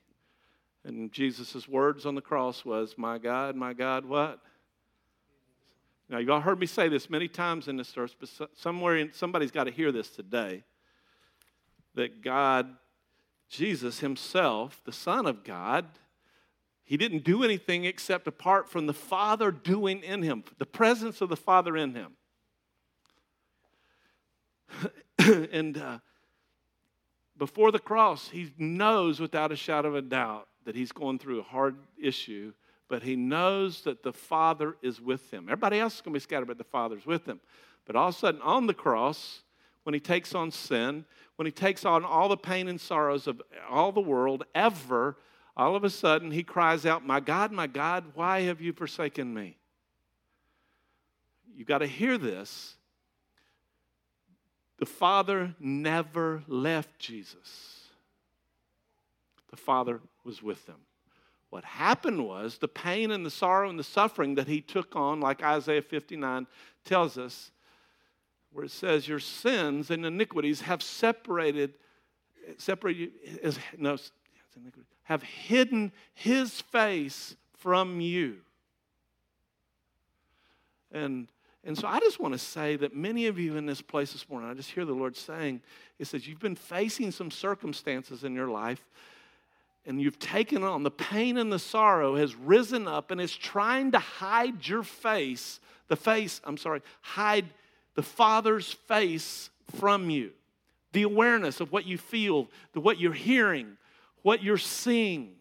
[0.83, 4.39] And Jesus' words on the cross was, My God, my God, what?
[6.07, 9.13] Now, you've all heard me say this many times in this service, but somewhere in,
[9.13, 10.63] somebody's got to hear this today.
[11.95, 12.75] That God,
[13.49, 15.85] Jesus Himself, the Son of God,
[16.91, 21.29] he didn't do anything except apart from the Father doing in him, the presence of
[21.29, 22.17] the Father in him.
[25.53, 25.99] and uh,
[27.37, 31.39] before the cross, he knows without a shadow of a doubt that he's going through
[31.39, 32.51] a hard issue,
[32.89, 35.45] but he knows that the Father is with him.
[35.45, 37.39] Everybody else is going to be scattered, but the Father's with him.
[37.85, 39.43] But all of a sudden, on the cross,
[39.83, 41.05] when he takes on sin,
[41.37, 45.15] when he takes on all the pain and sorrows of all the world ever,
[45.55, 49.33] all of a sudden he cries out, My God, my God, why have you forsaken
[49.33, 49.57] me?
[51.55, 52.75] You got to hear this.
[54.79, 57.85] The Father never left Jesus,
[59.49, 60.79] the Father was with them.
[61.51, 65.19] What happened was the pain and the sorrow and the suffering that he took on,
[65.19, 66.47] like Isaiah 59
[66.85, 67.51] tells us,
[68.53, 71.73] where it says, Your sins and iniquities have separated,
[72.57, 73.11] separated,
[73.77, 73.97] no,
[75.03, 78.37] have hidden his face from you.
[80.91, 81.27] And,
[81.63, 84.27] And so I just want to say that many of you in this place this
[84.29, 85.61] morning, I just hear the Lord saying,
[85.97, 88.83] He says, You've been facing some circumstances in your life,
[89.85, 93.91] and you've taken on the pain and the sorrow has risen up and is trying
[93.91, 97.45] to hide your face, the face, I'm sorry, hide
[97.95, 99.49] the Father's face
[99.79, 100.31] from you.
[100.93, 103.77] The awareness of what you feel, the what you're hearing,
[104.21, 105.35] what you're seeing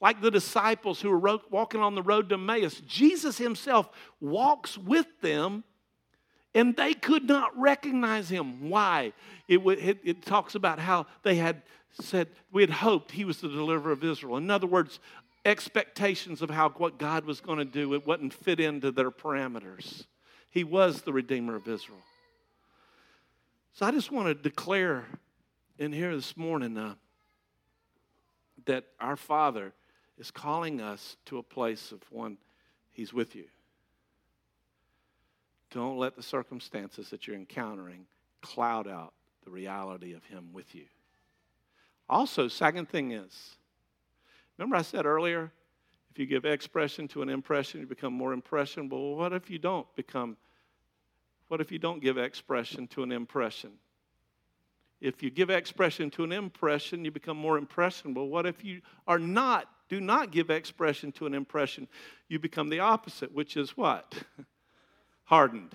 [0.00, 2.80] like the disciples who were walking on the road to Emmaus.
[2.86, 3.90] Jesus himself
[4.20, 5.62] walks with them
[6.54, 8.70] and they could not recognize him.
[8.70, 9.12] Why?
[9.46, 13.48] It, it, it, talks about how they had said, we had hoped he was the
[13.48, 14.36] deliverer of Israel.
[14.36, 14.98] In other words,
[15.44, 20.06] expectations of how what God was going to do, it wouldn't fit into their parameters.
[20.50, 22.02] He was the Redeemer of Israel.
[23.74, 25.04] So I just want to declare
[25.78, 26.94] in here this morning uh,
[28.70, 29.72] that our Father
[30.16, 32.38] is calling us to a place of one,
[32.92, 33.46] He's with you.
[35.72, 38.06] Don't let the circumstances that you're encountering
[38.42, 39.12] cloud out
[39.44, 40.84] the reality of Him with you.
[42.08, 43.56] Also, second thing is,
[44.56, 45.50] remember I said earlier,
[46.12, 49.16] if you give expression to an impression, you become more impressionable.
[49.16, 50.36] What if you don't become,
[51.48, 53.72] what if you don't give expression to an impression?
[55.00, 58.28] If you give expression to an impression, you become more impressionable.
[58.28, 61.88] What if you are not do not give expression to an impression,
[62.28, 64.14] you become the opposite, which is what?
[65.24, 65.74] Hardened.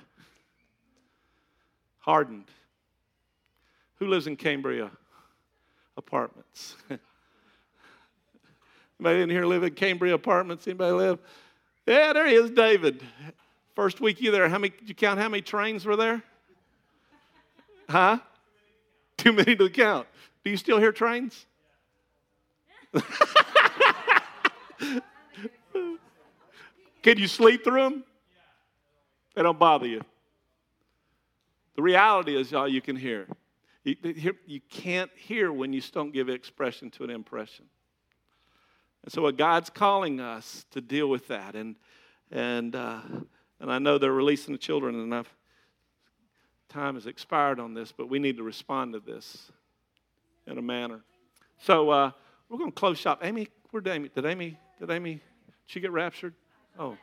[2.00, 2.46] Hardened.
[4.00, 4.90] Who lives in Cambria
[5.98, 6.78] apartments?
[9.00, 10.66] Anybody in here live in Cambria apartments?
[10.66, 11.20] Anybody live?
[11.86, 13.04] Yeah, there he is, David.
[13.76, 16.24] First week you there, how many did you count how many trains were there?
[17.90, 18.20] Huh?
[19.26, 20.08] Too many to count.
[20.44, 21.48] Do you still hear trains?
[27.02, 28.04] Can you sleep through them?
[29.34, 30.04] They don't bother you.
[31.76, 33.28] The reality is, all you can hear.
[33.84, 37.66] You, can't hear when you don't give expression to an impression.
[39.04, 41.76] And so, what God's calling us to deal with that, and
[42.32, 43.02] and uh,
[43.60, 45.36] and I know they're releasing the children enough.
[46.76, 49.50] Time has expired on this, but we need to respond to this
[50.46, 51.00] in a manner.
[51.58, 52.12] So uh,
[52.50, 53.22] we're going to close shop.
[53.24, 54.10] Amy, where did Amy?
[54.14, 54.60] Did Amy?
[54.78, 55.22] Did Amy?
[55.68, 56.34] She get raptured?
[56.78, 56.98] Oh.